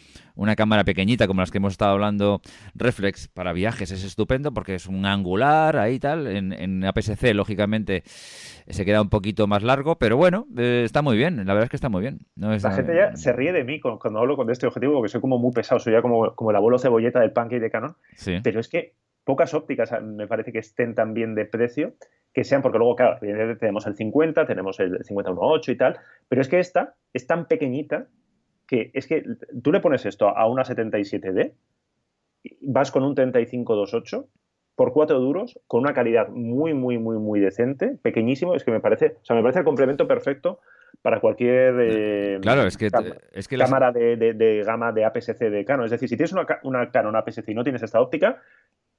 [0.41, 2.41] una cámara pequeñita como las que hemos estado hablando,
[2.75, 6.27] reflex para viajes es estupendo porque es un angular ahí tal.
[6.27, 11.19] En, en APS-C, lógicamente, se queda un poquito más largo, pero bueno, eh, está muy
[11.19, 11.37] bien.
[11.37, 12.21] La verdad es que está muy bien.
[12.37, 15.39] la gente ya se ríe de mí cuando, hablo con este objetivo porque soy como
[15.39, 17.95] muy pesado, soy ya como, como el abuelo cebolleta del pancake de Canon.
[18.43, 21.97] Pero es que pocas ópticas me parece que estén tan bien de precio
[22.33, 26.49] que sean, porque luego, claro, tenemos el 50, tenemos el 50-1.8 y tal, pero es
[26.49, 28.07] que esta es tan pequeñita
[28.71, 29.25] que es que
[29.65, 31.55] tú le pones esto a una 77D,
[32.61, 34.29] vas con un 3528
[34.77, 38.79] por cuatro duros, con una calidad muy, muy, muy, muy decente, pequeñísimo, es que me
[38.79, 40.61] parece, o sea, me parece el complemento perfecto
[41.03, 42.91] para cualquier eh, claro, es que,
[43.33, 45.87] es que cámara de, gama de APS-C de Canon.
[45.87, 48.41] Es decir, si tienes una, una Canon APS-C y no tienes esta óptica,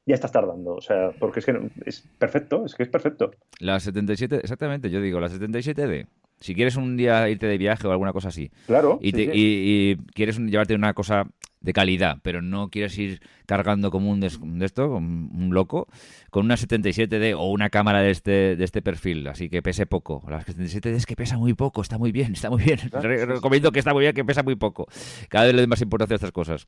[0.06, 0.74] ya estás tardando.
[0.74, 3.32] O sea, porque es que es perfecto, es que es perfecto.
[3.62, 6.08] La 77, exactamente, yo digo, la 77D
[6.42, 8.52] si quieres un día irte de viaje o alguna cosa así.
[8.66, 9.00] Claro.
[9.02, 11.28] Y, y, quieres llevarte una cosa
[11.62, 14.28] de calidad, pero no quieres ir cargando como un de,
[14.66, 15.88] esto, un loco,
[16.32, 20.24] con una 77D o una cámara de este, de este perfil, así que pese poco.
[20.28, 22.80] La 77D es que pesa muy poco, está muy bien, está muy bien.
[22.92, 24.88] Recomiendo que está muy bien, que pesa muy poco.
[25.30, 26.66] Cada vez le doy más importancia a estas cosas.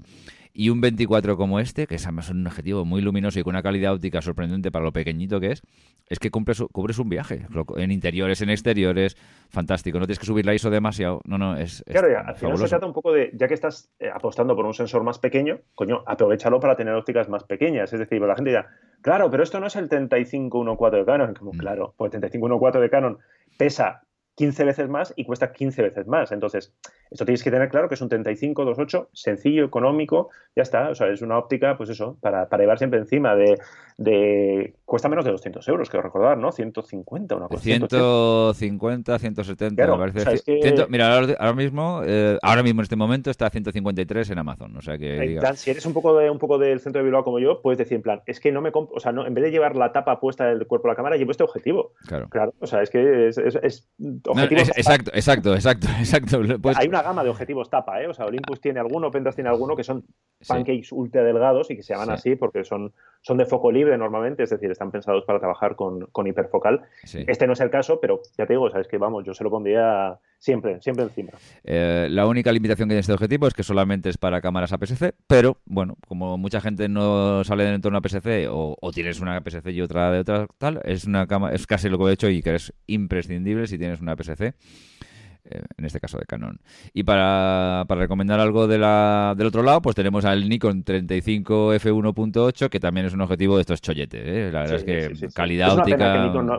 [0.56, 3.64] Y un 24 como este, que es además un objetivo muy luminoso y con una
[3.64, 5.64] calidad óptica sorprendente para lo pequeñito que es,
[6.08, 7.48] es que cubres, cubres un viaje,
[7.78, 9.18] en interiores, en exteriores,
[9.50, 9.98] fantástico.
[10.00, 11.22] No tienes que subir la ISO demasiado.
[11.26, 11.84] No, no, es.
[11.88, 14.76] Claro, al final se trata un poco de, ya que estás eh, apostando por un
[14.76, 17.92] sensor más pequeño, coño, aprovechalo para tener ópticas más pequeñas.
[17.92, 18.70] Es decir, la gente dirá,
[19.02, 21.34] claro, pero esto no es el 3514 de Canon.
[21.34, 21.58] Como, mm.
[21.58, 23.18] Claro, pues el 3514 de Canon
[23.58, 24.04] pesa
[24.36, 26.32] 15 veces más y cuesta 15 veces más.
[26.32, 26.74] Entonces,
[27.12, 30.90] esto tienes que tener claro que es un 35-28, sencillo, económico, ya está.
[30.90, 33.60] O sea, es una óptica, pues eso, para, para llevar siempre encima de,
[33.98, 36.52] de, Cuesta menos de 200 euros, quiero recordar, ¿no?
[36.52, 37.64] 150, una cosa.
[37.64, 40.88] 150, 170, me parece.
[40.90, 44.76] mira, ahora, mismo, eh, ahora mismo en este momento está a 153 en Amazon.
[44.78, 45.40] O sea que.
[45.56, 47.96] si eres un poco, de, un poco del centro de Bilbao como yo, puedes decir,
[47.96, 48.72] en plan, es que no me.
[48.74, 51.18] O sea, no, en vez de llevar la tapa puesta del cuerpo de la cámara,
[51.18, 51.94] llevo este objetivo.
[52.08, 52.30] Claro.
[52.30, 52.54] Claro.
[52.60, 53.90] O sea, es que es, es,
[54.32, 56.42] exacto, exacto, exacto, exacto.
[56.62, 58.08] Pues Hay una gama de objetivos tapa, ¿eh?
[58.08, 60.04] O sea, Olympus tiene alguno, Pentas tiene alguno que son
[60.48, 64.44] pancakes ultra delgados y que se llaman así porque son, son de foco libre normalmente,
[64.44, 66.82] es decir, están pensados para trabajar con, con hiperfocal.
[67.04, 69.50] Este no es el caso, pero ya te digo, sabes que vamos, yo se lo
[69.50, 71.32] pondría siempre, siempre encima.
[71.64, 75.14] Eh, la única limitación que tiene este objetivo es que solamente es para cámaras APS-C,
[75.26, 79.72] pero bueno, como mucha gente no sale del entorno APS-C o, o, tienes una APS-C
[79.72, 82.56] y otra de otra tal, es una es casi lo que he hecho y que
[82.56, 84.54] es imprescindible si tienes una APS-C.
[85.46, 86.58] Eh, en este caso de Canon.
[86.94, 91.74] Y para, para recomendar algo de la, del otro lado, pues tenemos al Nikon 35
[91.74, 94.24] f1.8, que también es un objetivo de estos cholletes.
[94.26, 94.50] ¿eh?
[94.54, 96.14] La verdad es que calidad óptica.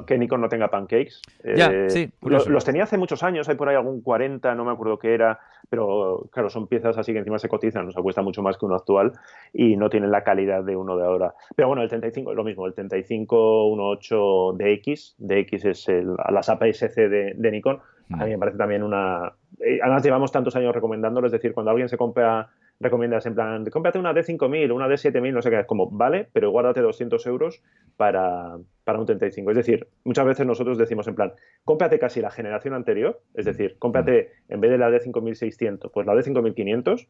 [0.06, 1.22] que, Nikon no, tenga pancakes.
[1.56, 4.72] Ya, eh, sí, los, tenía hace muchos años, hay por ahí algún 40, no me
[4.72, 8.42] acuerdo qué era, pero claro, son piezas así que encima se cotizan, nos cuesta mucho
[8.42, 9.12] más que uno actual
[9.54, 11.34] y no tienen la calidad de uno de ahora.
[11.56, 16.50] Pero bueno, el 35 es lo mismo, el 35 1.8 DX, DX es el, las
[16.50, 17.80] APS-C de, de Nikon
[18.10, 19.32] a mí me parece también una...
[19.60, 22.50] Eh, además llevamos tantos años recomendándolo, es decir, cuando alguien se compra,
[22.80, 26.50] recomiendas en plan, cómprate una D5000, una D7000, no sé qué, es como, vale, pero
[26.50, 27.62] guárdate 200 euros
[27.96, 29.50] para, para un 35.
[29.50, 31.32] Es decir, muchas veces nosotros decimos en plan,
[31.64, 36.14] cómprate casi la generación anterior, es decir, cómprate en vez de la D5600, pues la
[36.14, 37.08] D5500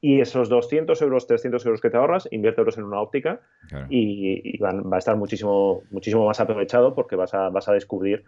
[0.00, 3.40] y esos 200 euros, 300 euros que te ahorras, inviértelos en una óptica
[3.88, 8.24] y, va a estar muchísimo, muchísimo más aprovechado porque vas a, vas a descubrir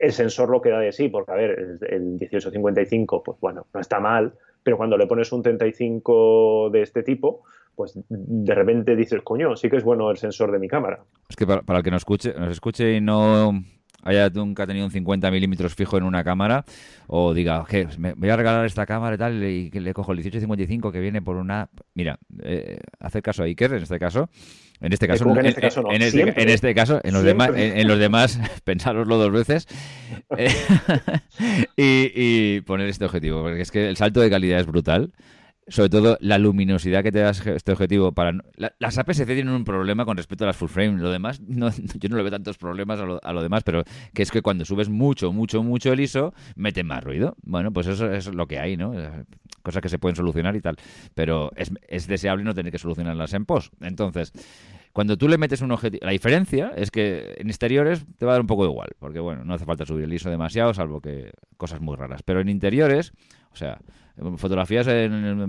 [0.00, 3.80] el sensor lo que da de sí, porque a ver, el, 1855, pues bueno, no
[3.80, 4.32] está mal,
[4.62, 7.42] pero cuando le pones un 35 de este tipo,
[7.76, 11.04] pues de repente dices, coño, sí que es bueno el sensor de mi cámara.
[11.28, 13.62] Es que para, el que nos escuche, nos escuche y no
[14.02, 16.64] haya nunca tenido un 50 milímetros fijo en una cámara
[17.06, 20.18] o diga, que me voy a regalar esta cámara y tal y le cojo el
[20.18, 21.68] 1855 que viene por una...
[21.92, 24.30] Mira, eh, hacer caso a Iker en este caso
[24.80, 25.92] en este caso, en, este caso, no.
[25.92, 29.68] en, este, en este caso, en los demás, en, los demás, pensároslo dos veces
[30.36, 30.54] eh,
[31.76, 35.12] y, poner este objetivo, porque es que el salto de calidad es brutal.
[35.70, 40.04] Sobre todo la luminosidad que te da este objetivo para las APS-C tienen un problema
[40.04, 40.98] con respecto a las full frame.
[40.98, 44.32] Lo demás, no, yo no le veo tantos problemas a lo, demás, pero que es
[44.32, 47.36] que cuando subes mucho, mucho, mucho el ISO, mete más ruido.
[47.42, 48.92] Bueno, pues eso es lo que hay, ¿no?
[49.62, 50.76] Cosas que se pueden solucionar y tal.
[51.14, 53.72] Pero es, es deseable no tener que solucionarlas en post.
[53.80, 54.32] Entonces,
[54.92, 56.04] Cuando tú le metes un objetivo...
[56.04, 59.44] La diferencia es que en exteriores te va a dar un poco igual, porque bueno,
[59.44, 62.22] no hace falta subir el ISO demasiado, salvo que cosas muy raras.
[62.24, 63.12] Pero en interiores,
[63.52, 63.78] o sea,
[64.36, 64.86] fotografías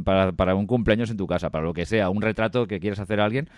[0.04, 3.00] para, para un cumpleaños en tu casa, para lo que sea, un retrato que quieras
[3.00, 3.50] hacer a alguien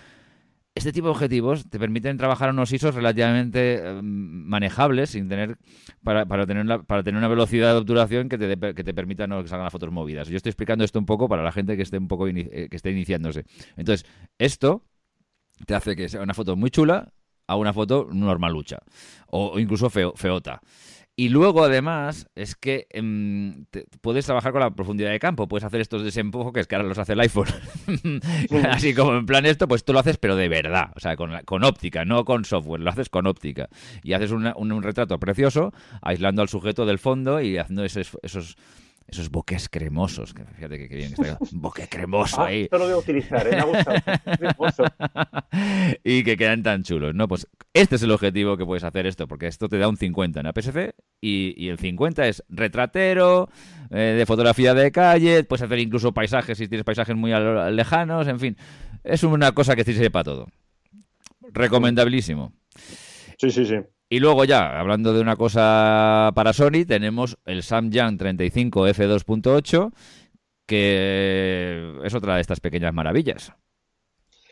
[0.76, 5.57] este tipo de objetivos te permiten trabajar unos ISOs relativamente eh, manejables sin tener
[6.03, 9.43] para, para, tener para tener una velocidad de obturación que te, que te permita no
[9.43, 10.28] que salgan las fotos movidas.
[10.30, 12.76] Yo estoy explicando esto un poco para la gente que esté un poco eh, que
[12.76, 13.45] esté iniciándose.
[13.78, 14.05] Entonces,
[14.39, 14.84] esto
[15.68, 17.14] te hace que sea una foto muy chula
[17.45, 18.80] a una foto normalucha
[19.28, 20.59] o, incluso feo, feota.
[21.16, 23.66] Y luego, además, es que em,
[24.01, 25.47] puedes trabajar con la profundidad de campo.
[25.47, 27.47] Puedes hacer estos desenfoques que ahora los hace el iPhone.
[28.72, 30.91] Así como en plan esto, pues tú lo haces, pero de verdad.
[30.95, 32.82] O sea, con, con óptica, no con software.
[32.82, 33.70] Lo haces con óptica.
[34.01, 38.57] Y haces un, retrato precioso, aislando al sujeto del fondo y haciendo esos, esos
[39.14, 40.34] esos boques cremosos.
[40.34, 41.38] Que fíjate que, bien está.
[41.51, 42.64] Boque cremoso ah, ahí.
[42.64, 43.64] Esto lo voy a utilizar, ¿eh?
[46.03, 47.28] y que quedan tan chulos, ¿no?
[47.28, 50.39] Pues este es el objetivo que puedes hacer esto, porque esto te da un 50
[50.39, 53.49] en APS-C y, el 50 es retratero,
[53.89, 57.32] eh, de fotografía de calle, puedes hacer incluso paisajes si tienes paisajes muy
[57.72, 58.57] lejanos, en fin.
[59.03, 60.47] Es una cosa que sirve para todo.
[61.51, 62.53] Recomendabilísimo.
[63.38, 63.76] Sí, sí, sí.
[64.14, 69.91] Y luego ya, hablando de una cosa para Sony, tenemos el Samyang 35 f2.8,
[70.68, 73.53] que es otra de estas pequeñas maravillas.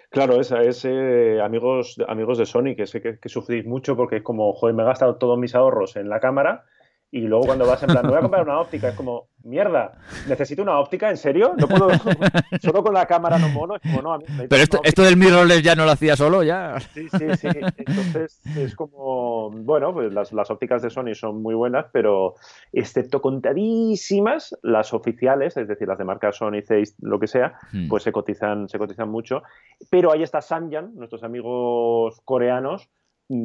[0.09, 4.15] Claro, esa es eh, amigos, amigos de Sony, que sé que, que, sufrís mucho porque
[4.15, 6.65] es como, joder, me he gastado todos mis ahorros en la cámara
[7.11, 9.97] y luego cuando vas en plan, voy a comprar una óptica, es como, mierda,
[10.29, 11.53] necesito una óptica, ¿en serio?
[11.57, 11.89] No puedo,
[12.61, 15.17] solo con la cámara no mono, es como, no, a mí Pero esto, esto del
[15.17, 16.79] mirrorless ya no lo hacía solo, ya.
[16.93, 17.47] Sí, sí, sí,
[17.77, 22.35] entonces es como, bueno, pues las, las ópticas de Sony son muy buenas, pero
[22.71, 27.89] excepto contadísimas, las oficiales, es decir, las de marca Sony, Zeiss, lo que sea, hmm.
[27.89, 29.43] pues se cotizan, se cotizan mucho,
[29.89, 32.89] pero ahí está Samyang, nuestros amigos coreanos,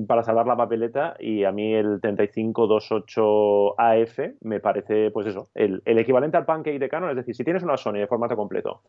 [0.07, 5.82] para salvar la papeleta y a mí el 3528 AF me parece, pues eso, el,
[5.84, 8.82] equivalente al Pancake de Canon, es decir, si tienes una Sony de formato completo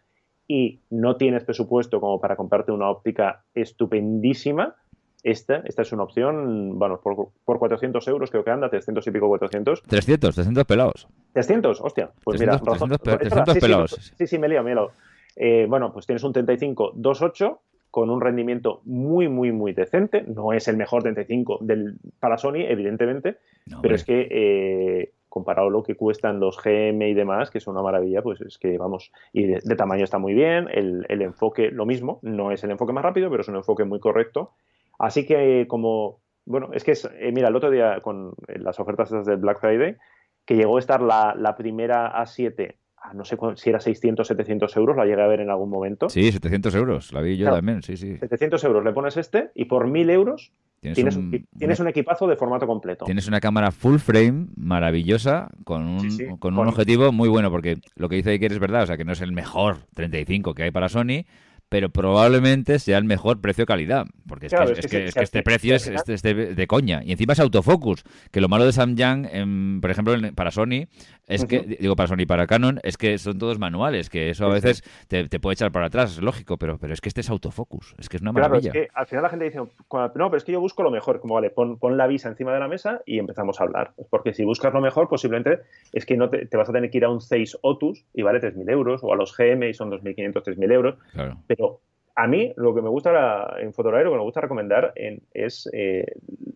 [0.47, 4.75] y no tienes presupuesto como para comprarte una óptica estupendísima,
[5.23, 9.11] esta, esta es una opción, bueno, por, por 400 euros creo que anda, 300 y
[9.11, 9.83] pico 400.
[9.83, 11.07] 300, 300 pelados.
[11.33, 12.11] 300, hostia.
[12.23, 14.13] Pues mira, 300, pelados.
[14.17, 14.91] Sí, sí, me lío, me lío.
[15.35, 17.59] Eh, bueno, pues tienes un 35-28
[17.91, 20.23] con un rendimiento muy, muy, muy decente.
[20.23, 23.37] No es el mejor 35 del, para Sony, evidentemente,
[23.81, 27.67] pero es que eh, comparado a lo que cuestan los GM y demás, que es
[27.67, 31.85] una maravilla, pues es que vamos, y de, tamaño está muy bien, el, enfoque lo
[31.85, 34.51] mismo, no es el enfoque más rápido, pero es un enfoque muy correcto.
[34.99, 39.25] Así que como, bueno, es que es, eh, mira, el otro día con las ofertas
[39.25, 39.95] del Black Friday,
[40.45, 42.75] que llegó a estar la, la primera A7
[43.13, 46.09] no sé si era 600, 700 euros, la llegué a ver en algún momento.
[46.09, 48.17] Sí, 700 euros, la vi yo también, sí, sí.
[48.17, 50.51] 700 euros le pones este y por 1000 euros
[50.81, 53.05] tienes, un, tienes un, equipazo de formato completo.
[53.05, 58.09] Tienes una cámara full frame maravillosa con un, con un objetivo muy bueno, porque lo
[58.09, 60.71] que dice Iker es verdad, o sea, que no es el mejor 35 que hay
[60.71, 61.25] para Sony,
[61.69, 65.85] pero probablemente sea el mejor precio-calidad, porque es, que, este precio es,
[66.21, 67.01] de, coña.
[67.03, 70.87] Y encima es autofocus, que lo malo de Samyang, por ejemplo, para Sony,
[71.27, 74.53] es que, digo para Sony, para Canon, es que son todos manuales, que eso a
[74.53, 77.95] veces te, puede echar para atrás, es lógico, pero, pero es que este es autofocus,
[77.97, 78.71] es que es una maravilla.
[78.71, 80.91] Claro, es que al final la gente dice, no, pero es que yo busco lo
[80.91, 83.93] mejor, como vale, pon, la visa encima de la mesa y empezamos a hablar.
[84.09, 85.61] Porque si buscas lo mejor, posiblemente
[85.91, 88.39] es que no te, vas a tener que ir a un 6 Otus y vale
[88.39, 90.95] 3.000 euros, o a los GM y son 2.500, 3.000 euros.
[91.47, 91.81] Pero
[92.17, 94.91] a mí lo que me gusta en Fotoraero, lo que me gusta recomendar
[95.31, 96.03] es eh,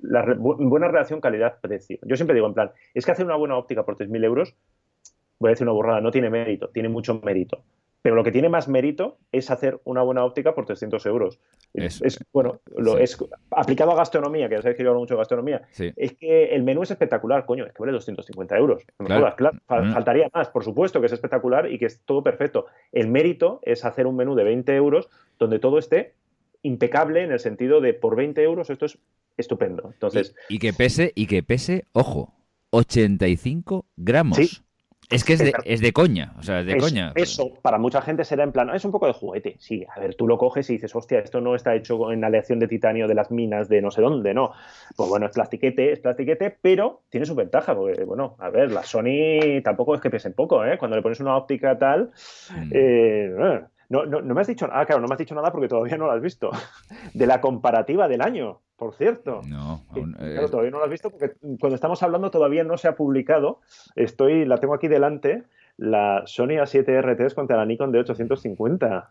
[0.02, 2.00] la buena relación calidad-precio.
[2.02, 4.56] Yo siempre digo, en plan, es que hacer una buena óptica por 3.000 euros,
[5.38, 7.64] voy a decir una burrada, no tiene mérito, tiene mucho mérito.
[8.02, 11.40] Pero lo que tiene más mérito es hacer una buena óptica por 300 euros.
[11.76, 13.16] Es, bueno, lo, es
[13.52, 16.64] aplicado a gastronomía, que ya sabéis que yo hablo mucho de gastronomía, es que el
[16.64, 18.84] menú es espectacular, coño, es que vale 250 euros.
[18.98, 19.58] Claro.
[19.68, 19.94] Mm.
[19.94, 22.66] faltaría más, por supuesto que es espectacular y que es todo perfecto.
[22.92, 25.08] El mérito es hacer un menú de 20 euros
[25.42, 26.14] donde todo esté
[26.62, 28.98] impecable en el sentido de por 20 euros esto es
[29.38, 29.90] estupendo.
[29.92, 32.34] Entonces, y, que pese, y que pese, ojo,
[32.70, 34.64] 85 gramos.
[35.10, 37.12] Es que es de, es de coña, o sea, es de coña.
[37.16, 39.58] Eso, para mucha gente será en plan, es un poco de juguete.
[39.60, 42.60] Sí, a ver, tú lo coges y dices, hostia, esto no está hecho en aleación
[42.60, 44.54] de titanio de las minas de no sé dónde, ¿no?
[44.96, 48.84] Pues bueno, es plastiquete, es plastiquete, pero tiene su ventaja, porque, bueno, a ver, la
[48.84, 50.78] Sony tampoco es que pesen poco, ¿eh?
[50.78, 52.12] Cuando le pones una óptica tal,
[52.56, 52.72] mm.
[52.72, 53.62] eh, eh,
[53.92, 55.68] no, no, no me has dicho nada, ah, claro, no me has dicho nada porque
[55.68, 56.50] todavía no lo has visto,
[57.14, 59.42] de la comparativa del año por cierto.
[59.48, 62.96] No, eh, todavía no lo has visto porque cuando estamos hablando todavía no se ha
[62.96, 63.60] publicado.
[63.96, 65.44] Estoy, la tengo aquí delante,
[65.78, 69.10] la Sony A7R3 contra la Nikon D850.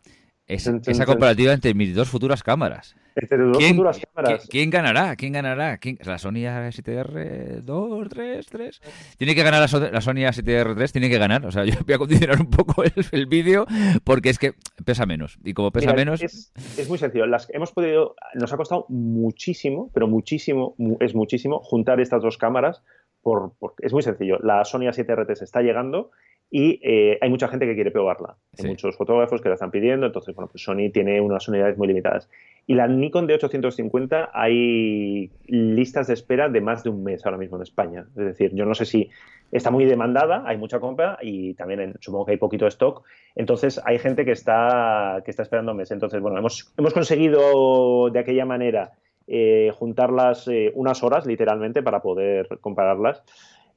[0.54, 2.96] Esa comparativa entre mis dos futuras cámaras.
[3.14, 4.48] Entre dos ¿Quién, futuras cámaras.
[4.48, 5.16] ¿Quién ganará?
[5.16, 5.78] ¿Quién ganará?
[5.78, 8.80] ¿Quién, ¿La Sony A7R 2, 3, 3?
[9.16, 9.68] Tiene que ganar la,
[10.00, 11.44] Sony A7R 3, tiene que ganar.
[11.46, 13.66] O sea, yo voy a condicionar un poco el, vídeo
[14.04, 15.38] porque es que pesa menos.
[15.44, 16.22] Y como pesa menos...
[16.22, 16.52] Es,
[16.88, 17.26] muy sencillo.
[17.26, 18.14] Las, hemos podido...
[18.34, 22.82] Nos ha costado muchísimo, pero muchísimo, es muchísimo, juntar estas dos cámaras
[23.22, 24.38] por, es muy sencillo.
[24.42, 26.10] La Sony A7R 3 está llegando
[26.50, 28.36] y eh, hay mucha gente que quiere probarla.
[28.58, 31.86] Hay muchos fotógrafos que la están pidiendo, entonces, bueno, pues Sony tiene unas unidades muy
[31.86, 32.28] limitadas.
[32.66, 37.56] Y la Nikon D850 hay listas de espera de más de un mes ahora mismo
[37.56, 38.06] en España.
[38.16, 39.10] Es decir, yo no sé si
[39.52, 43.04] está muy demandada, hay mucha compra y también supongo que hay poquito stock.
[43.36, 45.92] Entonces, hay gente que está, que está esperando un mes.
[45.92, 48.92] Entonces, bueno, hemos, hemos conseguido de aquella manera
[49.32, 53.22] eh, juntarlas eh, unas horas, literalmente, para poder compararlas.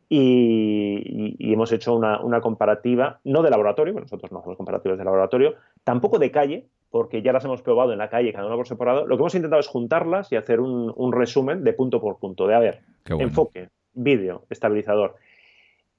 [0.10, 6.18] Y, hemos hecho una, comparativa, no de laboratorio, nosotros no hacemos comparativas de laboratorio, tampoco
[6.18, 9.06] de calle, porque ya las hemos probado en la calle, cada una por separado.
[9.06, 12.56] Lo que hemos intentado es juntarlas y hacer un, resumen de punto por punto, de
[12.56, 15.18] a ver, enfoque, vídeo, estabilizador.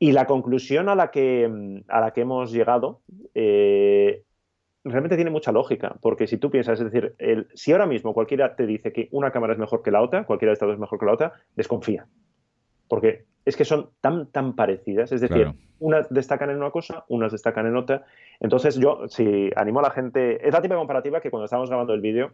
[0.00, 3.02] Y la conclusión a la que, a la que hemos llegado
[3.34, 4.24] eh,
[4.84, 8.54] realmente tiene mucha lógica, porque si tú piensas, es decir, el, si ahora mismo cualquiera
[8.54, 10.80] te dice que una cámara es mejor que la otra, cualquiera de estas dos es
[10.80, 12.06] mejor que la otra, desconfía.
[12.88, 15.10] Porque es que son tan, tan parecidas.
[15.12, 18.04] Es decir, unas destacan en una cosa, unas destacan en otra.
[18.40, 21.94] Entonces yo, si animo a la gente, es la típica comparativa que cuando estábamos grabando
[21.94, 22.32] el vídeo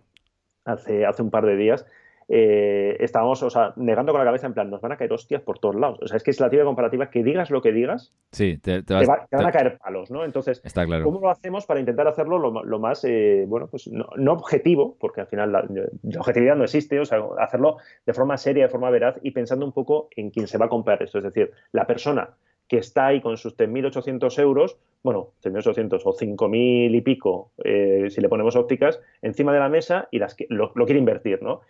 [0.64, 1.86] hace, hace un par de días,
[2.32, 5.42] eh, estábamos, o sea, negando con la cabeza en plan, nos van a caer hostias
[5.42, 5.98] por todos lados.
[6.00, 8.82] O sea, es que es la típica comparativa que digas lo que digas, sí, te,
[8.82, 10.24] van a caer palos, ¿no?
[10.24, 10.62] Entonces,
[11.02, 15.26] ¿cómo lo hacemos para intentar hacerlo lo, más, eh, bueno, pues no, objetivo, porque al
[15.26, 15.64] final la,
[16.20, 19.72] objetividad no existe, o sea, hacerlo de forma seria, de forma veraz y pensando un
[19.72, 21.18] poco en quién se va a comprar esto.
[21.18, 22.36] Es decir, la persona
[22.68, 28.20] que está ahí con sus 3.800 euros, bueno, 3.800 o 5.000 y pico, eh, si
[28.20, 31.62] le ponemos ópticas, encima de la mesa y las que, lo, lo quiere invertir, ¿no?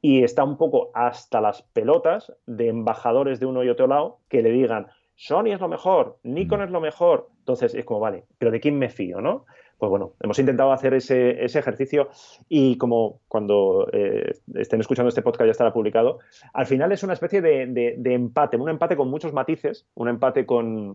[0.00, 4.42] Y está un poco hasta las pelotas de embajadores de uno y otro lado que
[4.42, 6.62] le digan, Sony es lo mejor, Nikon mm.
[6.64, 7.28] es lo mejor.
[7.40, 9.46] Entonces es como, vale, pero ¿de quién me fío, no?
[9.78, 12.08] Pues bueno, hemos intentado hacer ese, ejercicio
[12.48, 16.18] y como cuando eh, estén escuchando este podcast ya estará publicado,
[16.52, 20.46] al final es una especie de, de empate, un empate con muchos matices, un empate
[20.46, 20.94] con,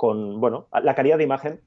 [0.00, 1.60] con, bueno, la calidad de imagen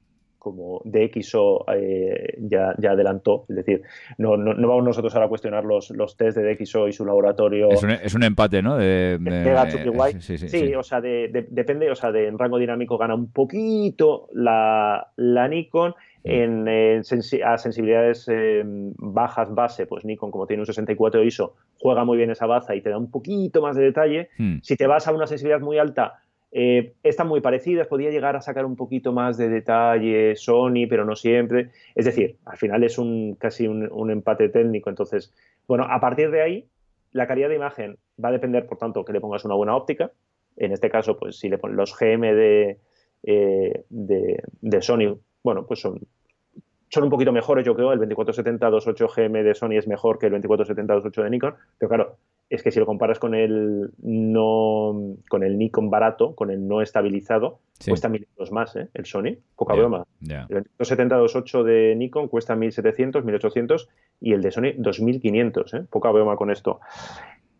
[0.44, 3.46] como DxO eh, ya, ya, adelantó.
[3.48, 3.82] Es decir,
[4.18, 7.06] no, no, no, vamos nosotros ahora a cuestionar los, los test de DxO y su
[7.06, 7.70] laboratorio.
[7.70, 8.76] Es un, es un empate, ¿no?
[8.76, 9.18] De,
[10.20, 14.28] sí, sí, sí, o sea, depende, o sea, de, en rango dinámico gana un poquito
[14.34, 15.94] la, la Nikon.
[16.26, 22.16] En, a sensibilidades em, bajas base, pues Nikon, como tiene un 64 ISO, juega muy
[22.16, 24.30] bien esa baza y te da un poquito más de detalle.
[24.38, 24.56] Mm.
[24.62, 26.22] Si te vas a una sensibilidad muy alta,
[26.56, 31.04] eh, están muy parecidas, podía llegar a sacar un poquito más de detalle Sony, pero
[31.04, 31.72] no siempre.
[31.96, 34.88] Es decir, al final es un casi un, empate técnico.
[34.88, 35.34] Entonces,
[35.66, 36.68] bueno, a partir de ahí,
[37.10, 40.12] la calidad de imagen va a depender, por tanto, que le pongas una buena óptica.
[40.56, 42.78] En este caso, pues si le pones los GM de,
[43.24, 45.98] eh, de, Sony, bueno, pues son,
[46.88, 47.92] son un poquito mejores, yo creo.
[47.92, 52.16] El 2470-28 GM de Sony es mejor que el 2470-28 de Nikon, pero claro,
[52.50, 56.82] es que si lo comparas con el no con el Nikon barato, con el no
[56.82, 58.88] estabilizado, cuesta mil euros más, ¿eh?
[58.94, 60.06] El Sony, poca broma.
[60.20, 63.88] El 70-28 de Nikon cuesta 1700, 1800
[64.20, 65.84] y el de Sony 2500, ¿eh?
[65.90, 66.80] Poca broma con esto.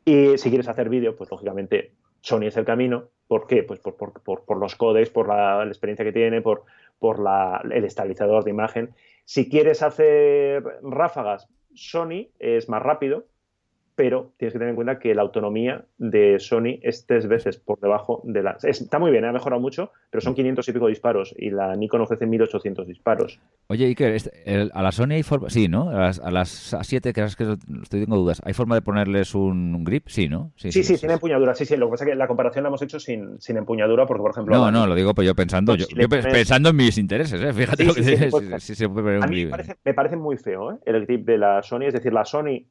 [0.05, 3.09] Y si quieres hacer vídeo, pues lógicamente Sony es el camino.
[3.27, 3.63] ¿Por qué?
[3.63, 6.65] Pues por, por, los codes, por la, experiencia que tiene, por,
[6.99, 8.95] por la, el estabilizador de imagen.
[9.25, 13.25] Si quieres hacer ráfagas, Sony es más rápido,
[13.97, 17.81] pero tienes que tener en cuenta que la autonomía de Sony es tres veces por
[17.81, 18.57] debajo de la...
[18.63, 22.01] Está muy bien, ha mejorado mucho, pero son 500 y pico disparos y la Nikon
[22.01, 23.41] ofrece 1800 disparos.
[23.69, 24.17] Oye, Iker,
[24.73, 25.49] ¿a la Sony hay forma...
[25.51, 25.91] Sí, ¿no?
[25.91, 29.35] A las, a las A7, que es que estoy tengo dudas, ¿hay forma de ponerles
[29.35, 30.09] un, grip?
[30.09, 30.53] Sí, ¿no?
[30.57, 31.55] Sí, sí, tiene empuñadura.
[31.55, 34.07] Sí, sí, lo que pasa es que la comparación la hemos hecho sin, sin empuñadura
[34.07, 34.57] porque, por ejemplo...
[34.57, 37.53] No, no, lo digo pues yo pensando, yo, pensando en mis intereses, ¿eh?
[37.53, 38.35] Fíjate lo que dices.
[38.35, 40.77] A mí me parece, me parece muy feo ¿eh?
[40.85, 42.67] el grip de la Sony, es decir, la Sony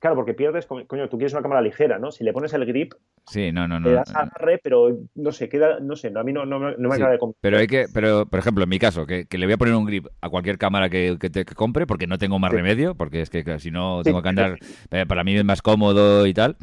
[0.00, 2.12] Claro, porque pierdes, coño, tú quieres una cámara ligera, ¿no?
[2.12, 2.94] Si le pones el grip,
[3.26, 6.32] sí, no, no, no, te das agarre, pero no sé, queda, no sé, a mí
[6.32, 7.40] no, no, me acaba de comprar.
[7.40, 9.86] Pero hay que, pero, por ejemplo, en mi caso, que, le voy a poner un
[9.86, 13.58] grip a cualquier cámara que, te, compre, porque no tengo más remedio, porque es que
[13.58, 14.58] si no tengo que andar,
[14.92, 16.56] eh, para mí es más cómodo y tal.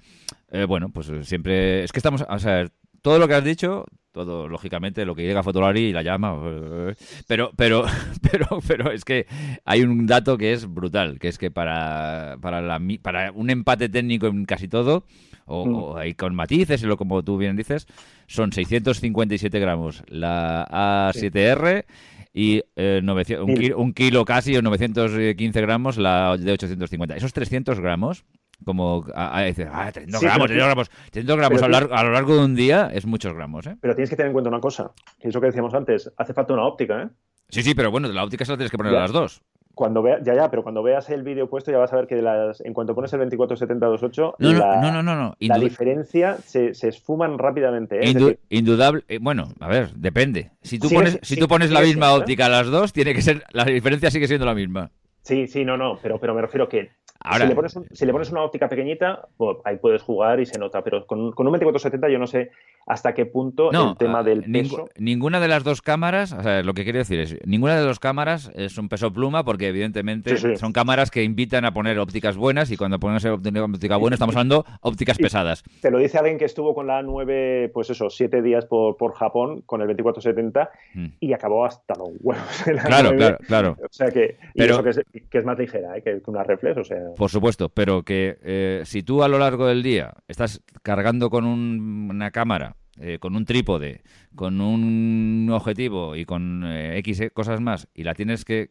[0.52, 2.66] Eh, bueno, pues siempre, es que estamos, o sea,
[3.06, 6.42] todo lo que has dicho, todo lógicamente lo que llega a Fotolari y la llama
[7.28, 7.86] pero pero
[8.32, 9.28] pero pero es que
[9.64, 13.90] hay un dato que es brutal que es que para para la para un empate
[13.90, 15.06] técnico en casi todo
[15.46, 16.14] o, mm.
[16.14, 17.86] con matices y lo como tú bien dices
[18.26, 20.66] son 657 gramos la
[21.14, 21.86] A7R
[22.34, 27.16] y eh, 900 un, kilo, un kilo casi o 915 gramos la de 850.
[27.16, 28.26] Esos 300 gramos,
[28.64, 31.72] como a, a decir, ah, 300 Sí, gramos, pero 300 gramos, 300 gramos a, lo
[31.72, 33.76] largo, a lo largo de un día es muchos gramos, ¿eh?
[33.82, 36.34] Pero tienes que tener en cuenta una cosa, que es lo que decíamos antes, hace
[36.34, 37.08] falta una óptica, ¿eh?
[37.50, 39.00] Sí, sí, pero bueno, de la óptica solo tienes que poner Ya.
[39.02, 39.42] las dos.
[39.76, 42.16] Cuando vea, ya, ya, pero cuando veas el vídeo puesto ya vas a ver que
[42.22, 45.36] las, en cuanto pones el 247028, No, no, la, no, no, no, no.
[45.40, 47.98] la diferencia se, se esfuman rápidamente.
[47.98, 48.00] ¿eh?
[48.04, 50.52] Es indu- decir, indudable, eh, bueno, a ver, depende.
[50.62, 53.44] Si tú pones, si tú pones la misma óptica a las dos, tiene que ser,
[53.52, 54.92] la diferencia sigue siendo la misma.
[55.26, 56.92] Sí, sí, no, no, pero, pero me refiero que
[57.28, 60.40] Ahora, si, le pones un- si le pones una óptica pequeñita, pues, ahí puedes jugar
[60.40, 62.52] y se nota, pero con, con un 2470 yo no sé
[62.88, 64.90] hasta qué punto no, el tema ah, del ningú- peso...
[65.00, 67.88] ninguna de las dos cámaras, o sea, lo que quiero decir es, ninguna de las
[67.88, 70.56] dos cámaras es un peso pluma porque evidentemente Sí, sí.
[70.58, 74.36] son cámaras que invitan a poner ópticas buenas y cuando pones óptica óptica buena estamos
[74.36, 75.64] hablando ópticas pesadas.
[75.82, 79.14] Te lo dice alguien que estuvo con la 9, pues eso, siete días por, por
[79.16, 81.08] Japón con el 2470 Mm.
[81.20, 82.68] y acabó hasta los huevos.
[82.68, 83.18] la Claro, 9.
[83.18, 83.78] claro, claro.
[83.84, 86.02] O sea que, Pero- eso que es, que es más ligera ¿eh?
[86.02, 86.98] que, una reflex, o sea...
[87.16, 91.46] Por supuesto, pero que eh, si tú a lo largo del día estás cargando con
[91.46, 94.02] un- una cámara, eh, con un trípode,
[94.36, 98.70] con un objetivo y con eh, X cosas más, y la tienes que,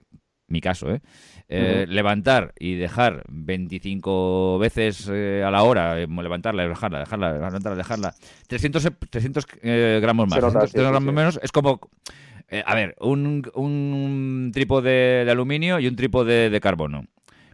[0.49, 1.01] mi caso, ¿eh?
[1.49, 7.76] Eh, levantar y dejar 25 veces eh, a la hora, eh, levantarla, dejarla, dejarla, levantarla,
[7.76, 8.14] dejarla,
[8.49, 11.14] 300, e- 300 eh, gramos más, Se nota, 300 sí, sí, gramos sí.
[11.16, 11.80] menos, es como...
[12.59, 17.05] eh, a ver, un, un trípode de aluminio y un trípode de carbono.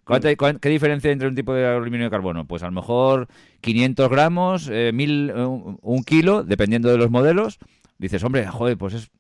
[0.04, 2.46] ¿Cuánta- cuán- ¿Qué diferencia hay entre un tipo de aluminio y de carbono?
[2.46, 3.28] Pues a lo mejor
[3.60, 7.58] 500 gramos, eh, mil, eh, un, un kilo, dependiendo de los modelos.
[8.00, 9.10] Dices, hombre, joder, pues es.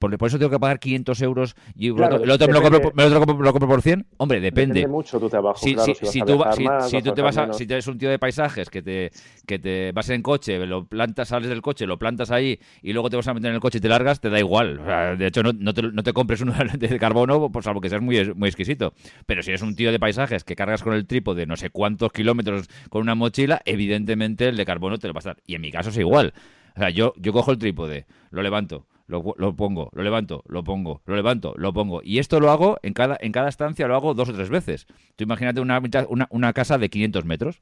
[0.00, 2.62] Por, por eso tengo que pagar 500 euros y Claro, otro- el otro me lo,
[2.62, 3.08] compro, me
[3.44, 4.04] lo compro por 100.
[4.16, 4.80] Hombre, depende.
[4.80, 5.94] Depende mucho tu trabajo, Si, claro.
[5.94, 7.96] si- si vas tú, si- más, si vas tú te vas a, si eres un
[7.98, 9.12] tío de paisajes que te,
[9.46, 13.10] que te vas en coche, lo plantas, sales del coche, lo plantas ahí y luego
[13.10, 14.80] te vas a meter en el coche y te largas, te da igual.
[14.80, 17.80] O sea, de hecho, no, no te, no te compres uno de carbono, por salvo
[17.80, 18.94] que seas muy, muy exquisito.
[19.26, 22.10] Pero si eres un tío de paisajes que cargas con el trípode no sé cuántos
[22.12, 25.36] kilómetros con una mochila, evidentemente el de carbono te lo va a dar.
[25.46, 26.32] Y en mi caso es igual.
[26.76, 30.64] O sea, yo, yo cojo el trípode, lo levanto, lo, lo pongo, lo levanto, lo
[30.64, 32.00] pongo, lo levanto, lo pongo.
[32.02, 34.86] Y esto lo hago en cada, en cada estancia, lo hago dos o tres veces.
[35.16, 37.60] Tú imagínate una, una, una casa de 500 metros.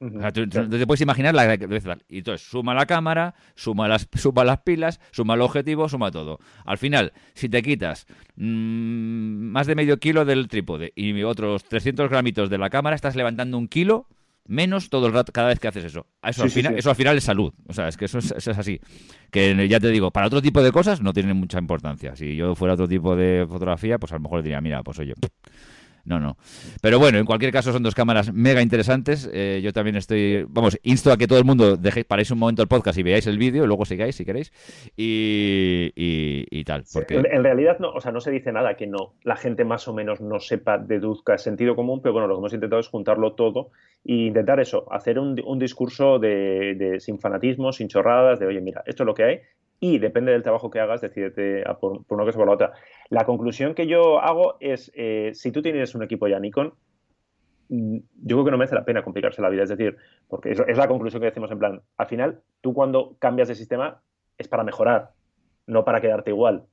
[0.00, 0.16] Ujú.
[0.16, 1.54] O sea, tú, tú te puedes imaginar la
[2.08, 6.38] Y entonces suma la cámara, suma las, suma las pilas, suma el objetivo, suma todo.
[6.64, 8.06] Al final, si te quitas
[8.36, 13.16] mm, más de medio kilo del trípode y otros 300 gramitos de la cámara, estás
[13.16, 14.06] levantando un kilo
[14.48, 16.06] menos todo el rato cada vez que haces eso.
[16.22, 16.78] Eso, Sí, al, sí, final, sí.
[16.80, 17.52] eso al final es salud.
[17.68, 18.80] O sea, es que eso es, eso es así.
[19.30, 22.16] Que ya te digo, para otro tipo de cosas no tiene mucha importancia.
[22.16, 25.14] Si yo fuera otro tipo de fotografía, pues a lo mejor diría, mira, pues oye,
[26.08, 26.36] no, no.
[26.82, 29.28] Pero bueno, en cualquier caso son dos cámaras mega interesantes.
[29.32, 32.62] Eh, yo también estoy, vamos, insto a que todo el mundo dejéis, paréis un momento
[32.62, 34.52] el podcast y veáis el vídeo, luego sigáis si queréis
[34.96, 36.84] y, y, y tal.
[36.92, 39.64] Porque En, en realidad, no, o sea, no se dice nada que no la gente
[39.64, 42.88] más o menos no sepa, deduzca sentido común, pero bueno, lo que hemos intentado es
[42.88, 43.70] juntarlo todo
[44.04, 48.60] e intentar eso, hacer un, un discurso de, de- sin fanatismo, sin chorradas, de oye,
[48.60, 49.40] mira, esto es lo que hay
[49.80, 52.72] y depende del trabajo que hagas, decídete por, por una cosa o por la otra.
[53.10, 56.74] La conclusión que yo hago es, eh, si tú tienes un equipo ya Nikon,
[57.68, 59.96] mm, yo creo que no merece la pena complicarse la vida, es decir,
[60.28, 64.02] porque es, la conclusión que decimos en plan, al final, tú cuando cambias de sistema
[64.36, 65.12] es para mejorar,
[65.66, 66.64] no para quedarte igual.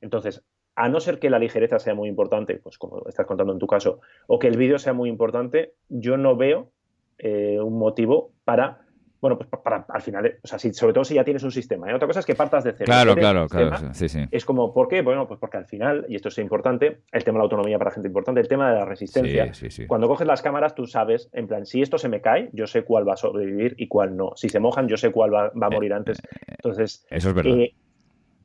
[0.00, 3.58] Entonces, a no ser que la ligereza sea muy importante, pues como estás contando en
[3.58, 6.70] tu caso, o que el vídeo sea muy importante, yo no veo
[7.18, 8.82] eh, un motivo para,
[9.20, 11.50] bueno, pues pa- para, al final, o sea, si, sobre todo si ya tienes un
[11.50, 11.90] sistema.
[11.90, 11.94] ¿eh?
[11.94, 12.84] Otra cosa es que partas de cero.
[12.86, 14.20] claro, Si claro, claro, sí, sí.
[14.30, 15.02] Es como, ¿por qué?
[15.02, 17.90] Bueno, pues porque al final, y esto es importante, el tema de la autonomía para
[17.90, 19.52] gente importante, el tema de la resistencia.
[19.54, 19.86] Sí, sí, sí.
[19.86, 22.84] Cuando coges las cámaras, tú sabes, en plan, si esto se me cae, yo sé
[22.84, 24.32] cuál va a sobrevivir y cuál no.
[24.36, 26.18] Si se mojan, yo sé cuál va, va a morir antes.
[26.46, 27.56] Entonces, Eso es verdad.
[27.58, 27.74] eh,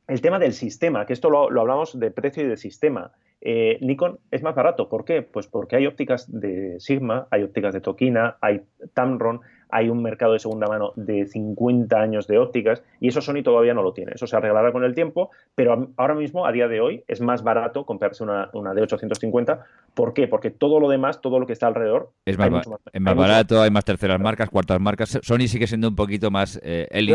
[0.08, 3.12] el tema del sistema, que esto lo, lo hablamos de precio y de sistema.
[3.40, 4.88] Eh, Nikon es más barato.
[4.88, 5.22] ¿Por qué?
[5.22, 8.62] Pues porque hay ópticas de Sigma, hay ópticas de Tokina, hay
[8.94, 9.40] Tamron,
[9.74, 13.74] hay un mercado de segunda mano de 50 años de ópticas y eso Sony todavía
[13.74, 14.12] no lo tiene.
[14.14, 17.42] Eso se arreglará con el tiempo, pero ahora mismo, a día de hoy, es más
[17.42, 19.64] barato comprarse una, una D850.
[19.94, 20.26] ¿Por qué?
[20.26, 22.80] Porque todo lo demás, todo lo que está alrededor, Es más, hay ba- mucho más-
[22.92, 25.20] es más hay mucho barato, hay más terceras marcas, cuartas marcas.
[25.22, 27.12] Sony sigue siendo un poquito más eh, élite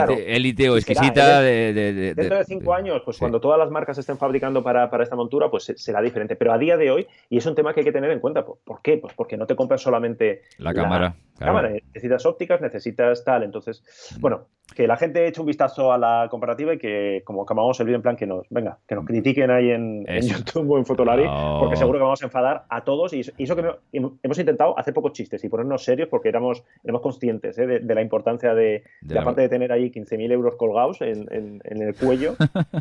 [0.63, 0.73] Claro.
[0.73, 1.41] o exquisita.
[1.41, 3.19] de, de- de- Dentro de cinco años, pues sí.
[3.19, 6.38] cuando todas las marcas estén fabricando para, para esta montura, pues se- será diferente.
[6.38, 8.45] Pero a día de hoy, y es un tema que hay que tener en cuenta,
[8.45, 8.97] ¿por, qué?
[8.97, 11.15] Pues porque no te compras solamente La cámara.
[11.38, 11.53] claro.
[11.53, 13.43] cámara, necesitas ópticas, necesitas tal.
[13.43, 13.84] Entonces,
[14.17, 14.21] Mm.
[14.21, 17.86] bueno, que la gente eche un vistazo a la comparativa y que, como acabamos el
[17.86, 21.26] vídeo, en plan que nos, venga, que nos critiquen ahí en, YouTube o en Fotolari,
[21.59, 23.13] porque seguro que vamos a enfadar a todos.
[23.13, 23.63] Y, eso que
[23.93, 27.67] hemos intentado hacer pocos chistes y ponernos serios porque éramos, éramos conscientes ¿eh?
[27.67, 32.36] de, la importancia de, de, aparte de tener ahí 15.000 euros colgados en, el cuello,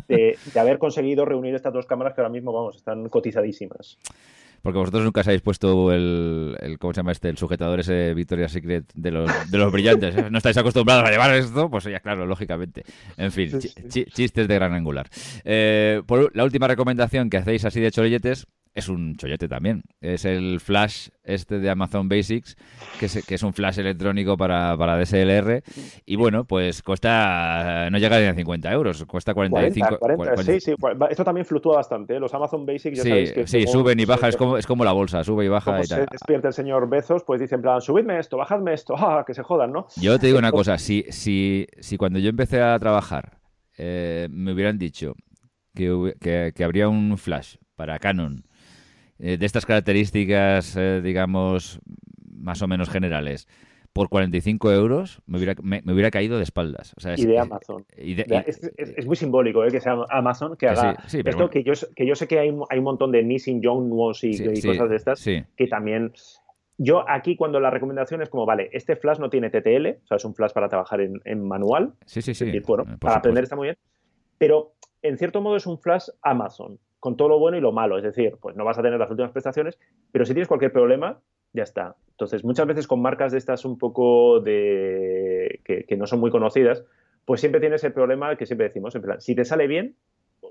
[0.07, 3.97] de, de haber conseguido reunir estas dos cámaras que ahora mismo, vamos, están cotizadísimas.
[4.61, 7.29] Porque vosotros nunca os habéis puesto el, ¿cómo se llama este?
[7.29, 10.15] El sujetador ese Victoria's Secret de los, de los brillantes.
[10.15, 10.27] ¿eh?
[10.29, 12.83] No estáis acostumbrados a llevar esto, pues ya claro, lógicamente.
[13.17, 15.07] En fin, chistes de gran angular.
[15.43, 19.83] Eh, por la última recomendación que hacéis así de cholletes es un chollete también.
[19.99, 22.55] Es el flash este de Amazon Basics,
[22.99, 25.63] que es, que es un flash electrónico para, para DSLR.
[26.05, 29.97] Y bueno, pues cuesta, no llega ni a 50 euros, cuesta 45.
[29.99, 30.73] 40, Sí, sí,
[31.09, 32.15] esto también fluctúa bastante.
[32.15, 32.19] ¿eh?
[32.19, 33.47] Los Amazon Basics, ya sí, sabéis que.
[33.47, 35.99] Sí, suben y bajan, es como, es como la bolsa, sube y baja y tal.
[35.99, 39.33] se despierta el señor Bezos, pues dice en plan, subidme esto, bajadme esto, ah, que
[39.33, 39.87] se jodan, ¿no?
[39.97, 43.39] Yo te digo una cosa, si, si, si cuando yo empecé a trabajar
[43.77, 45.15] eh, me hubieran dicho
[45.73, 48.48] que, que, que habría un flash para Canon
[49.19, 51.79] eh, de estas características, eh, digamos,
[52.31, 53.47] más o menos generales,
[53.91, 56.93] por 45 euros me hubiera, me, hubiera caído de espaldas.
[57.17, 57.85] y de Amazon.
[57.97, 62.27] es, muy simbólico eh, que sea Amazon que haga esto, que, yo, que yo sé
[62.27, 63.91] que hay, hay un montón de Missing Young
[64.21, 66.13] y, y cosas de estas que también...
[66.81, 70.15] Yo aquí cuando la recomendación es como, vale, este flash no tiene TTL, o sea,
[70.15, 71.91] es un flash para trabajar en, en manual.
[72.05, 72.57] Sí, sí, sí.
[72.65, 73.77] bueno, para aprender está muy bien.
[74.37, 77.97] Pero en cierto modo es un flash Amazon con todo lo bueno y lo malo.
[77.97, 79.77] Es decir, pues no vas a tener las últimas prestaciones,
[80.11, 81.19] pero si tienes cualquier problema,
[81.53, 81.95] ya está.
[82.11, 86.83] Entonces, muchas veces con marcas de estas un poco de que, no son muy conocidas,
[87.25, 89.95] pues siempre tienes el problema que siempre decimos, en plan, si te sale bien,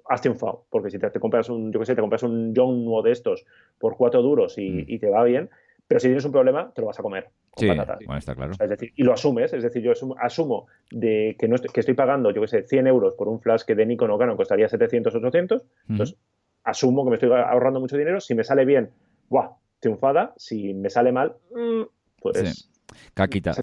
[0.09, 3.03] has triunfado, porque si te, compras un, yo qué sé, te compras un John nuevo
[3.03, 3.44] de estos
[3.78, 4.84] por cuatro duros mm.
[4.86, 5.51] y, te va bien,
[5.86, 7.28] pero si tienes un problema, te lo vas a comer.
[7.51, 8.53] Con sí, Bueno, está claro.
[8.53, 11.94] es decir, y lo asumes, es decir, yo asumo, de que, no estoy, que estoy
[11.94, 14.68] pagando, yo qué sé, 100 euros por un flash que de Nikon o Canon costaría
[14.68, 16.16] 700, 800, entonces
[16.69, 18.21] asumo que me estoy ahorrando mucho dinero.
[18.21, 18.91] Si me sale bien,
[19.29, 19.51] ¡buah!
[19.81, 20.35] Triunfada.
[20.37, 21.83] Si me sale mal, mm,
[22.21, 22.51] pues.
[22.51, 22.64] Sí.
[23.14, 23.55] Caquita.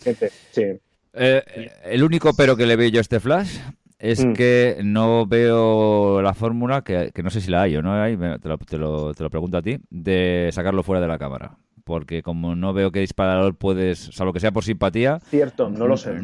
[1.17, 1.43] Eh,
[1.85, 3.57] el único pero que le veo yo a este flash
[3.99, 4.33] es mm.
[4.33, 8.49] que no veo la fórmula, que, no sé si la hay o no hay, te
[8.49, 12.23] lo, te, lo, te lo pregunto a ti, de sacarlo fuera de la cámara porque
[12.23, 15.19] como no veo qué disparador puedes, salvo que sea por simpatía.
[15.29, 16.19] Cierto, no lo sé.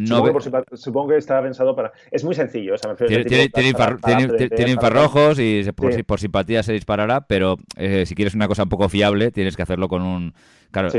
[0.74, 1.94] supongo, que está pensado para.
[2.10, 2.76] Es muy sencillo.
[3.08, 8.90] tiene, infrarrojos y por, simpatía se disparará, pero eh, si quieres una cosa un poco
[8.90, 10.34] fiable, tienes que hacerlo con un
[10.72, 10.90] Claro,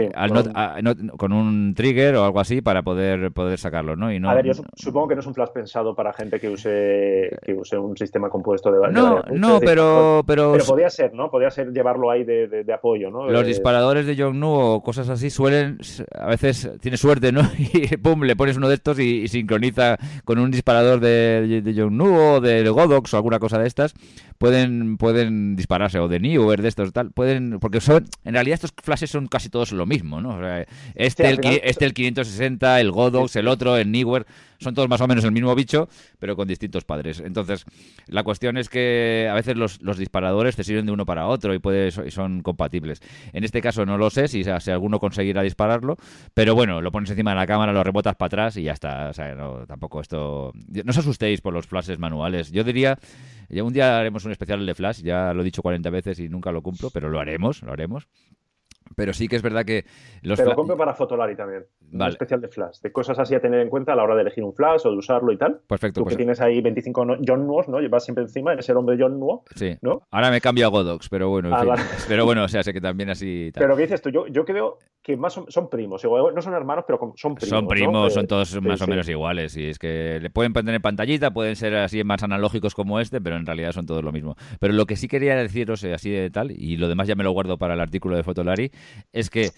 [1.17, 1.75] con, un...
[1.75, 4.13] trigger o algo así para poder, poder sacarlo, ¿no?
[4.13, 4.29] Y no...
[4.29, 7.55] A ver, yo supongo que no es un flash pensado para gente que use, que
[7.55, 10.53] use un sistema compuesto de, No, no, pero, pero...
[10.53, 11.31] Pero podría ser, ¿no?
[11.31, 13.31] Podría ser llevarlo ahí de, apoyo, ¿no?
[13.31, 15.79] Los disparadores de Yongnu o cosas así suelen...
[16.19, 17.41] A veces tienes suerte, ¿no?
[17.73, 22.35] Y pum, le pones uno de estos y, sincroniza con un disparador de, de Yongnu
[22.35, 23.95] o de Godox o alguna cosa de estas.
[24.37, 27.13] Pueden, pueden dispararse, o de Newer, de estos, tal.
[27.13, 27.59] Pueden...
[27.61, 28.05] Porque son...
[28.25, 30.41] En realidad estos flashes son casi todos lo mismo, ¿no?
[30.97, 34.27] este, el, este el 560, el Godox, el otro, el Newer,
[34.63, 35.89] son todos más o menos el mismo bicho,
[36.19, 37.21] pero con distintos padres.
[37.21, 37.65] Entonces,
[38.07, 41.59] la cuestión es que a veces los, disparadores te sirven de uno para otro y,
[41.59, 43.01] puede, y son compatibles.
[43.33, 45.97] En este caso no lo sé si, si alguno conseguirá dispararlo,
[46.33, 49.11] pero bueno, lo pones encima de la cámara, lo rebotas para atrás y ya está.
[49.11, 50.53] O sea, no, tampoco esto...
[50.55, 52.51] No os asustéis por los flashes manuales.
[52.51, 52.99] Yo diría...
[53.49, 56.31] Ya un día haremos un especial de flash, ya lo he dicho 40 veces y
[56.31, 58.09] nunca lo cumplo, pero lo haremos, lo haremos.
[58.97, 59.85] Pero sí que es verdad que
[60.23, 61.65] los Pero lo compro para Fotolari también.
[61.93, 62.81] Un especial de flash.
[62.81, 64.91] De cosas así a tener en cuenta a la hora de elegir un flash o
[64.91, 65.61] de usarlo y tal.
[65.67, 66.01] Perfecto.
[66.01, 67.81] Tú que pues tienes ahí 25 John Nuos, ¿no?
[67.81, 69.45] Llevas siempre encima, eres el hombre John Nuo.
[69.55, 69.77] Sí.
[69.83, 70.03] ¿no?
[70.11, 71.49] Ahora me cambio a Godox, pero bueno.
[71.49, 71.87] En ah, fin.
[72.09, 73.51] Pero bueno, o sea, sé que también así.
[73.55, 74.11] Pero ¿qué dices tú?
[74.11, 76.05] Yo, yo creo que más son, primos.
[76.05, 77.49] no son hermanos, pero son primos.
[77.49, 79.57] Son primos, son todos más o menos iguales.
[79.57, 83.37] Y es que le pueden tener pantallita, pueden ser así más analógicos como este, pero
[83.37, 84.37] en realidad son todos lo mismo.
[84.61, 87.25] Pero lo que sí quería deciros eh, así de tal, y lo demás ya me
[87.25, 88.71] lo guardo para el artículo de Fotolari,
[89.13, 89.51] es que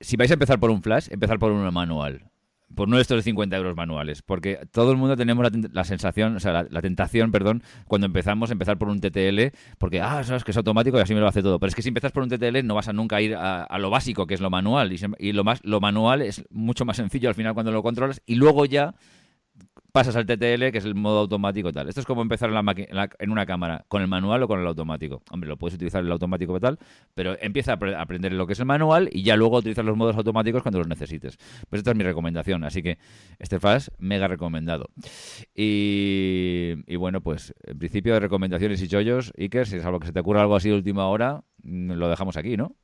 [0.00, 2.30] si vais a empezar por un flash, empezar por uno manual.
[2.74, 4.22] Por uno de estos de 50 euros manuales.
[4.22, 8.52] Porque todo el mundo tenemos la, sensación, o sea, la, tentación, perdón, cuando empezamos a
[8.52, 11.42] empezar por un TTL, porque, ah, sabes que es automático y así me lo hace
[11.42, 11.60] todo.
[11.60, 13.90] Pero es que si empiezas por un TTL no vas a nunca ir a, lo
[13.90, 14.92] básico, que es lo manual.
[14.92, 18.20] Y, y, lo, más, lo manual es mucho más sencillo al final cuando lo controlas.
[18.26, 18.94] Y luego ya
[19.94, 21.88] pasas al TTL, que es el modo automático tal.
[21.88, 25.22] Esto es como empezar en, una cámara, con el manual o con el automático.
[25.30, 26.80] Hombre, lo puedes utilizar el automático y tal,
[27.14, 30.16] pero empieza a aprender lo que es el manual y ya luego utilizar los modos
[30.16, 31.36] automáticos cuando los necesites.
[31.70, 32.98] Pues esta es mi recomendación, así que
[33.38, 33.58] este
[33.98, 34.90] mega recomendado.
[35.54, 40.12] Y, bueno, pues en principio de recomendaciones y chollos, Iker, si es algo que se
[40.12, 42.74] te ocurra algo así de última hora, lo dejamos aquí, ¿no?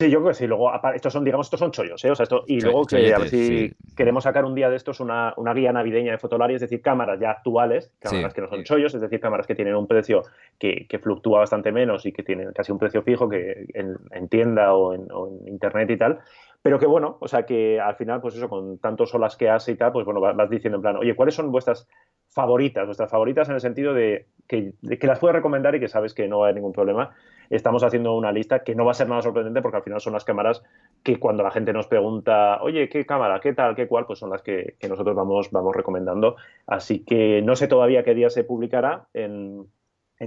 [0.00, 0.46] Sí, yo creo que sí.
[0.46, 2.10] Luego, estos son, digamos, estos son chollos, ¿eh?
[2.10, 4.98] O sea, esto, y luego que a ver si queremos sacar un día de estos
[4.98, 8.64] una, una, guía navideña de Fotolari, es decir, cámaras ya actuales, cámaras que no son
[8.64, 10.22] chollos, es decir, cámaras que tienen un precio
[10.58, 14.72] que, que, fluctúa bastante menos y que tienen casi un precio fijo que en, tienda
[14.72, 15.06] o en,
[15.46, 16.20] internet y tal.
[16.62, 19.72] Pero que bueno, o sea que al final, pues eso, con tantos olas que hace
[19.72, 21.88] y tal, pues bueno, vas diciendo en plan, oye, ¿cuáles son vuestras
[22.28, 22.86] favoritas?
[22.86, 26.28] Vuestras favoritas en el sentido de que, que las puedes recomendar y que sabes que
[26.28, 27.14] no va a haber ningún problema
[27.50, 30.12] estamos haciendo una lista que no va a ser nada sorprendente porque al final son
[30.12, 30.62] las cámaras
[31.02, 33.40] que cuando la gente nos pregunta, oye, ¿qué cámara?
[33.40, 33.74] ¿Qué tal?
[33.74, 34.06] ¿Qué cual?
[34.06, 36.36] Pues son las que, nosotros vamos, vamos recomendando.
[36.66, 39.66] Así que no sé todavía qué día se publicará en,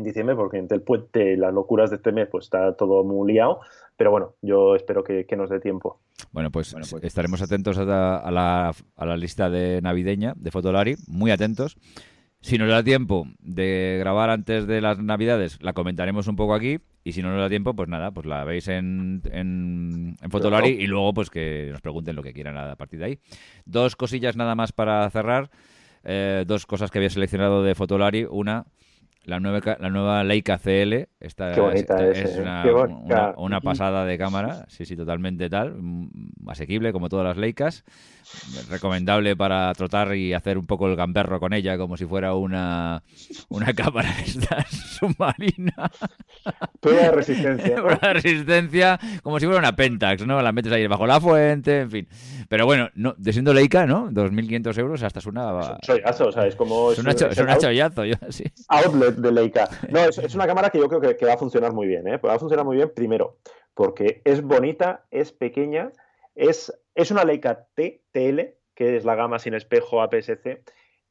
[0.02, 3.60] diciembre, porque entre el puente las locuras de este mes pues está todo muy liado,
[3.96, 6.00] pero bueno, yo espero que, nos dé tiempo.
[6.32, 11.32] Bueno pues, pues, estaremos atentos a la, a la, lista de navideña de Fotolari, muy
[11.32, 11.78] atentos.
[12.44, 16.80] Si nos da tiempo de grabar antes de las Navidades, la comentaremos un poco aquí.
[17.06, 20.88] Y si no nos da tiempo, pues nada, pues la veis en, en, Fotolari y
[20.88, 23.20] luego pues que nos pregunten lo que quieran a partir de ahí.
[23.66, 25.52] Dos cosillas nada más para cerrar.
[26.04, 28.26] Eh, dos cosas que había seleccionado de Fotolari.
[28.30, 28.66] Una,
[29.26, 31.08] la nueva, la nueva Leica CL.
[31.20, 32.38] Esta, es,
[33.38, 34.66] una, pasada de cámara.
[34.68, 35.76] Sí, sí, totalmente tal.
[35.76, 36.10] Mm,
[36.48, 37.84] asequible, como todas las Leicas.
[38.70, 43.04] Recomendable para trotar y hacer un poco el gamberro con ella, como si fuera una,
[43.50, 44.14] una cámara
[45.00, 45.92] submarina.
[46.80, 47.76] Prueba de resistencia.
[47.76, 50.42] Prueba de resistencia, como si fuera una Pentax, ¿no?
[50.42, 52.08] La metes ahí bajo la fuente, en fin.
[52.50, 54.12] Pero bueno, no, de siendo Leica, ¿no?
[54.12, 55.60] 2.500 euros hasta es una...
[55.62, 56.92] Es un chollazo, o sea, es como...
[56.92, 58.44] Es, una, chollazo, yo, sí.
[58.68, 59.70] Outlet de Leica.
[59.90, 62.18] No, es, una cámara que yo creo que, va a funcionar muy bien, ¿eh?
[62.18, 63.38] va a funcionar muy bien, primero,
[63.74, 65.92] porque es bonita, es pequeña,
[66.36, 68.40] es, es una Leica TTL,
[68.76, 70.64] que es la gama sin espejo APS-C,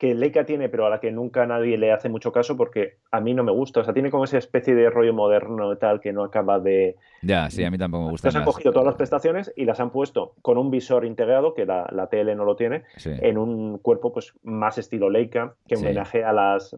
[0.03, 3.20] que Leica tiene, pero a la que nunca nadie le hace mucho caso porque a
[3.20, 3.78] mí no me gusta.
[3.78, 6.96] O sea, tiene como esa especie de rollo moderno y tal que no acaba de.
[7.22, 8.26] Ya, sí, a mí tampoco me gusta.
[8.26, 11.66] Entonces han cogido todas las prestaciones y las han puesto con un visor integrado, que
[11.66, 16.24] la, la TL no lo tiene, en un cuerpo pues más estilo Leica, que homenaje
[16.24, 16.76] a las,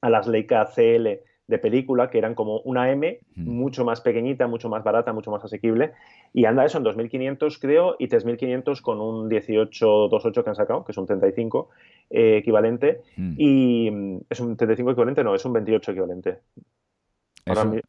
[0.00, 4.68] a las Leica CL de película, que eran como una M mucho más pequeñita, mucho
[4.68, 5.92] más barata, mucho más asequible.
[6.34, 10.92] Y anda eso en 2.500 creo y 3.500 con un 1828 que han sacado, que
[10.92, 11.70] es un 35
[12.10, 13.00] eh, equivalente.
[13.16, 16.38] Y mm, es un 35 equivalente, no, es un 28 equivalente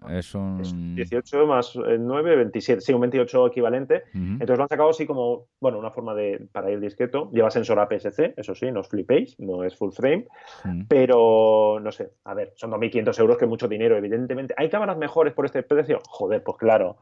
[0.10, 0.95] es, un...
[0.95, 2.82] 18 más 9, eh, 27.
[2.82, 4.03] Sí, un 28 equivalente.
[4.14, 7.30] Entonces lo han sacado así como, bueno, una forma de para ir discreto.
[7.32, 10.28] Lleva sensor APS-C, eso sí, no os flipéis, no es full frame.
[10.88, 14.53] Pero, no sé, a ver, son 2.500 euros, que es mucho dinero, evidentemente.
[14.57, 15.99] ¿Hay cámaras mejores por este precio?
[16.07, 16.97] Joder, pues claro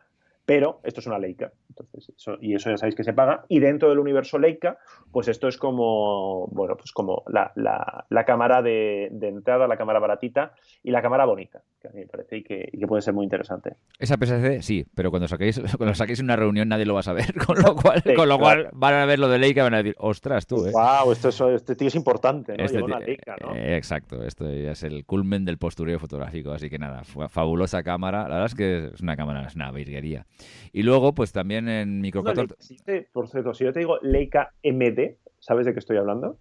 [0.47, 1.51] pero esto es una Leica.
[1.67, 3.43] Entonces, y eso ya sabéis que se paga.
[3.49, 4.77] Y dentro del universo Leica,
[5.11, 10.53] pues esto es como, bueno, pues como la, la, cámara de, entrada, la cámara baratita
[10.83, 13.73] y la cámara bonita, que a mí me parece y que, puede ser muy interesante.
[13.99, 17.33] Esa PSC, sí, pero cuando saquéis, cuando saquéis una reunión nadie lo va a saber,
[17.45, 19.77] con lo cual, con lo cual van a ver lo de Leica y van a
[19.83, 20.71] decir, ostras, tú, ¿eh?
[20.71, 21.11] ¡Wow!
[21.11, 22.63] Esto este tío es importante, ¿no?
[22.63, 23.53] Este una Leica, ¿no?
[23.53, 28.23] Eh, exacto, esto ya es el culmen del postureo fotográfico, así que nada, fabulosa cámara.
[28.29, 30.25] La verdad es que es una cámara, es una virguería.
[30.73, 32.35] Y luego, pues también en micro por
[33.27, 36.37] cierto, si yo te digo Leica MD, ¿sabes de qué estoy hablando?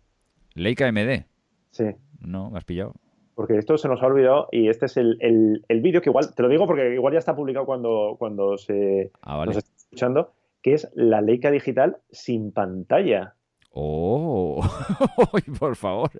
[0.54, 1.24] Leica MD.
[1.70, 1.84] Sí.
[2.20, 2.94] No, me has pillado.
[3.34, 6.42] Porque esto se nos ha olvidado y este es el, el, vídeo que igual, te
[6.42, 10.32] lo digo porque igual ya está publicado cuando, cuando se ah, nos está escuchando,
[10.62, 13.34] que es la Leica digital sin pantalla.
[13.70, 14.62] Oh,
[15.60, 16.10] por favor,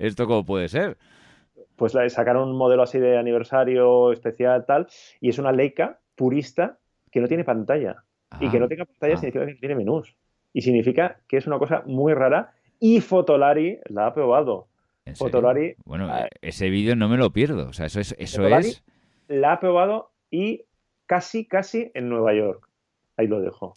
[0.00, 0.98] ¿esto cómo puede ser?
[1.76, 4.88] Pues sacaron un modelo así de aniversario especial tal
[5.20, 6.78] y es una Leica purista
[7.14, 8.02] que no tiene pantalla.
[8.40, 9.16] y que no ah, tenga pantalla ah.
[9.16, 10.16] significa que tiene menús.
[10.52, 12.52] Y significa que es una cosa muy rara.
[12.80, 14.66] Y Fotolari la ha probado.
[15.14, 15.76] Fotolari.
[15.84, 17.68] Bueno, ah, ese vídeo no me lo pierdo.
[17.68, 18.16] O sea, eso es.
[18.18, 18.82] Eso es...
[19.28, 20.64] La ha probado y
[21.06, 22.68] casi, casi en Nueva York.
[23.16, 23.74] Ahí lo dejo.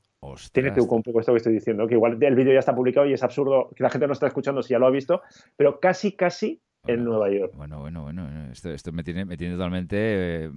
[0.52, 3.06] Tiene que un poco esto que estoy diciendo, que igual el vídeo ya está publicado
[3.06, 5.22] y es absurdo que la gente no está escuchando si ya lo ha visto,
[5.56, 7.54] pero casi, casi en Nueva York.
[7.56, 8.28] Bueno, bueno, bueno.
[8.52, 10.46] Esto, esto me, tiene, me tiene totalmente.
[10.46, 10.50] Eh,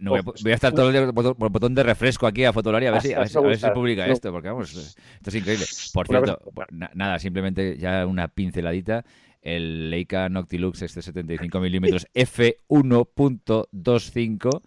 [0.00, 0.24] no voy, a,
[0.54, 3.12] estar todo el día por, el botón de refresco aquí a Fotolaria a ver si,
[3.12, 5.66] a ver, si se publica esto, porque vamos, esto es increíble.
[5.92, 9.04] Por cierto, pues, nada, simplemente ya una pinceladita.
[9.42, 14.62] El Leica Noctilux este 75 milímetros f1.25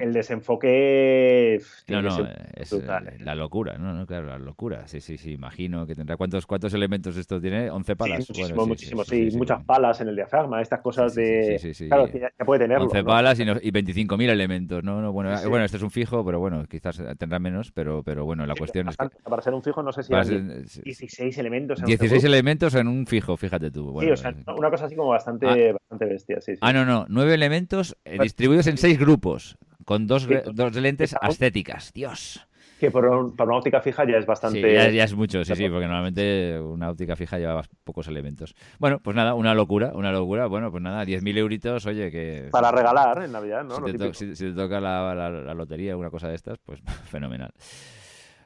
[0.01, 2.83] el desenfoque no, no, es eh,
[3.19, 4.87] la locura, no, no, claro, la locura.
[4.87, 6.17] Sí, sí, sí, imagino que tendrá.
[6.17, 8.25] Cuántos cuántos elementos esto tiene, 11 palas.
[8.25, 12.61] Sí, muchísimo, sí, muchas palas en el diafragma, estas cosas de claro, que ya, puede
[12.61, 12.85] tenerlo.
[12.85, 16.39] 11 palas y, y 25.000 elementos, no, no, bueno, bueno, este es un fijo, pero
[16.39, 19.83] bueno, quizás tendrá menos, pero pero bueno, la cuestión es que para ser un fijo
[19.83, 23.97] no sé si hay 16 elementos 16 elementos en un fijo, fíjate tú.
[24.01, 25.73] sí, o sea, una cosa así como bastante, ah.
[25.73, 26.41] bastante bestia.
[26.41, 27.07] Sí, Ah, no, no.
[27.09, 31.93] Nueve elementos eh, distribuidos en seis grupos, con dos, dos lentes estéticas.
[31.93, 32.47] Dios.
[32.79, 34.61] Que por, una óptica fija ya es bastante.
[34.61, 38.55] Sí, ya, es mucho, sí, sí, porque normalmente una óptica fija lleva pocos elementos.
[38.79, 40.47] Bueno, pues nada, una locura, una locura.
[40.47, 42.49] Bueno, pues nada, 10.000 euritos, oye, que.
[42.53, 43.77] Para regalar en Navidad, ¿no?
[44.13, 46.81] Si, te, toca la, la, la, lotería, una cosa de estas, pues
[47.11, 47.51] fenomenal.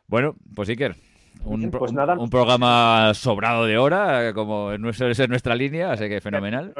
[0.07, 0.95] Bueno, pues Iker,
[1.44, 2.15] un, pues nada.
[2.19, 6.74] un, programa sobrado de hora, como es, nuestra lía, así que fenomenal.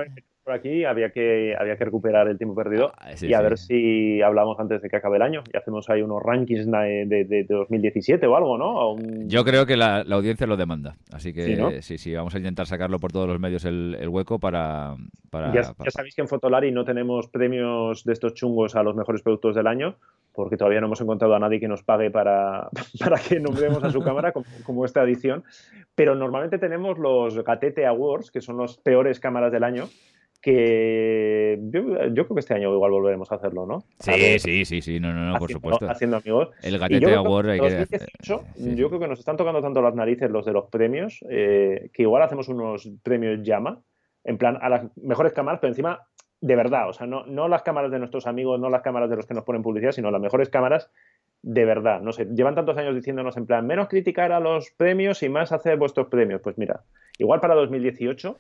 [0.51, 4.21] Por aquí había que, había que recuperar el tiempo perdido ah, y a ver si
[4.21, 8.27] hablamos antes de que acabe el año y hacemos ahí unos rankings de, de, 2017
[8.27, 8.97] o algo, ¿no?
[9.29, 12.99] Yo creo que la, audiencia lo demanda, así que sí, sí, vamos a intentar sacarlo
[12.99, 14.97] por todos los medios el, hueco para...
[15.31, 18.97] para, ya, ya, sabéis que en Fotolari no tenemos premios de estos chungos a los
[18.97, 19.95] mejores productos del año,
[20.33, 23.91] porque todavía no hemos encontrado a nadie que nos pague para, para que nombremos a
[23.91, 24.33] su cámara
[24.65, 25.45] como, esta edición,
[25.95, 29.89] pero normalmente tenemos los Gatete Awards, que son los peores cámaras del año,
[30.41, 31.83] que yo,
[32.25, 33.85] creo que este año igual volveremos a hacerlo, ¿no?
[33.99, 35.89] Sí, sí, sí, sí, no, no, no por supuesto.
[35.89, 36.51] Haciendo amigos.
[36.63, 37.87] El Gatete Award hay que...
[38.23, 42.03] Yo creo que nos están tocando tanto las narices los de los premios, eh, que
[42.03, 43.81] igual hacemos unos premios llama,
[44.25, 46.07] en plan a las mejores cámaras, pero encima
[46.41, 49.17] de verdad, o sea, no, no las cámaras de nuestros amigos, no las cámaras de
[49.17, 50.91] los que nos ponen publicidad, sino las mejores cámaras
[51.43, 52.01] de verdad.
[52.01, 55.53] No sé, llevan tantos años diciéndonos en plan, menos criticar a los premios y más
[55.53, 56.41] hacer vuestros premios.
[56.41, 56.83] Pues mira,
[57.19, 58.39] igual para 2018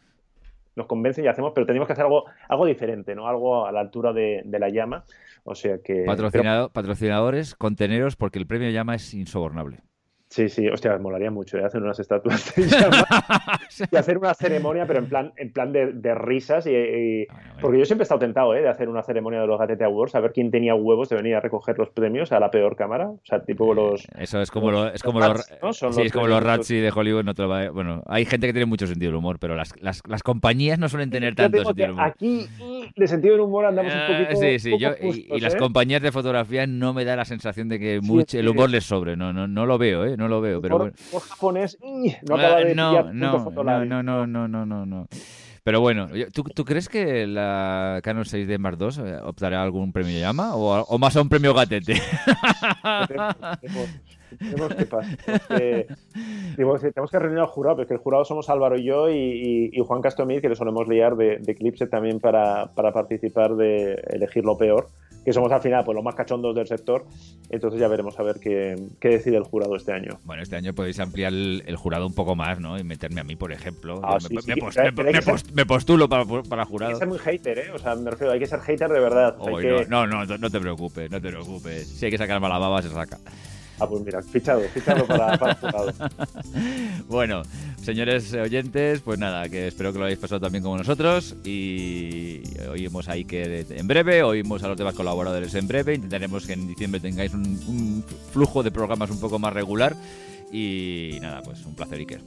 [0.80, 3.28] nos convencen y hacemos, pero tenemos que hacer algo, algo diferente, ¿no?
[3.28, 5.04] Algo a la altura de, la llama.
[5.44, 6.04] O sea que.
[6.72, 9.82] Patrocinadores, conteneros, porque el premio llama es insobornable.
[10.30, 11.64] Sí, sí, hostia, molaría mucho ¿eh?
[11.64, 12.62] hacer unas estatuas de
[13.90, 16.68] y hacer una ceremonia, pero en plan, en plan de, risas.
[16.68, 17.26] Y,
[17.60, 18.62] porque yo siempre he estado tentado ¿eh?
[18.62, 21.34] de hacer una ceremonia de los Gatete Awards, a ver quién tenía huevos de venir
[21.34, 23.08] a recoger los premios a la peor cámara.
[23.08, 24.06] O sea, tipo los.
[24.16, 25.44] Eso es como, los, es como los,
[25.96, 27.24] sí, es como los Ratsi de Hollywood.
[27.24, 30.22] No te bueno, hay gente que tiene mucho sentido del humor, pero las, las, las
[30.22, 32.06] compañías no suelen tener tanto sentido del humor.
[32.06, 32.46] Aquí,
[32.96, 34.40] de sentido del humor andamos un ah, poquito.
[34.40, 35.40] Sí, sí, yo, justos, y, y ¿eh?
[35.40, 38.70] las compañías de fotografía no me da la sensación de que mucho, sí, el humor
[38.70, 39.16] les sobre.
[39.16, 40.16] No, no, no lo veo, ¿eh?
[40.16, 40.60] No lo veo.
[40.60, 40.92] Pero bueno.
[41.28, 45.08] japonés, no ah, acaba de no, no, no, no, no, no, no, no.
[45.62, 49.92] Pero bueno, ¿tú, ¿tú, crees que la Canon 6D Mark II eh, optará a algún
[49.92, 51.94] premio llama o, o más a un premio gatete?
[54.38, 54.74] Tenemos
[56.80, 60.02] que, tenemos que reunir al jurado, porque el jurado somos Álvaro y yo y, Juan
[60.02, 64.56] Castomir, que le solemos liar de, de Eclipse también para, para participar de elegir lo
[64.56, 64.88] peor
[65.24, 67.06] que somos al final pues, los más cachondos del sector.
[67.50, 70.18] Entonces ya veremos a ver qué, qué decide el jurado este año.
[70.24, 72.78] Bueno, este año podéis ampliar el, jurado un poco más, ¿no?
[72.78, 74.00] Y meterme a mí, por ejemplo.
[75.54, 76.90] me, postulo para, para, jurado.
[76.90, 77.70] Hay que ser muy hater, ¿eh?
[77.74, 79.36] O sea, me refiero, hay que ser hater de verdad.
[79.88, 81.88] no, no, no, te preocupes, no te preocupes.
[81.88, 83.18] Si hay que sacar mala baba, se saca.
[83.80, 85.92] Ah, pues mira, fichado, fichado para, para el jurado.
[87.08, 87.42] bueno,
[87.82, 93.08] señores oyentes, pues nada, que espero que lo hayáis pasado también como nosotros y oímos
[93.08, 97.00] ahí que en breve, oímos a los demás colaboradores en breve, intentaremos que en diciembre
[97.00, 99.96] tengáis un, flujo de programas un poco más regular
[100.52, 102.20] y nada, pues un placer Iker.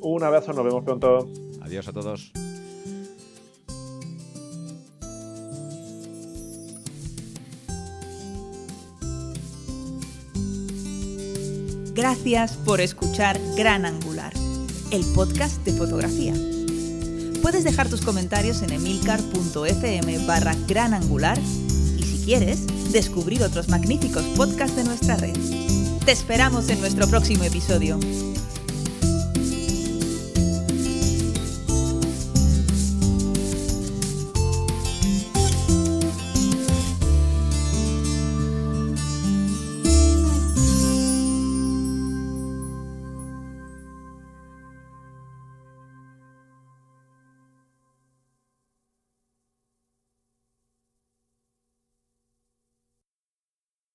[0.00, 1.28] Un abrazo, nos vemos pronto.
[1.60, 2.32] Adiós a todos.
[11.94, 14.32] Gracias por escuchar Gran Angular
[14.94, 16.34] el podcast de fotografía.
[17.42, 21.36] Puedes dejar tus comentarios en emilcar.fm barra gran angular
[21.98, 25.36] y si quieres descubrir otros magníficos podcasts de nuestra red.
[26.04, 27.98] Te esperamos en nuestro próximo episodio.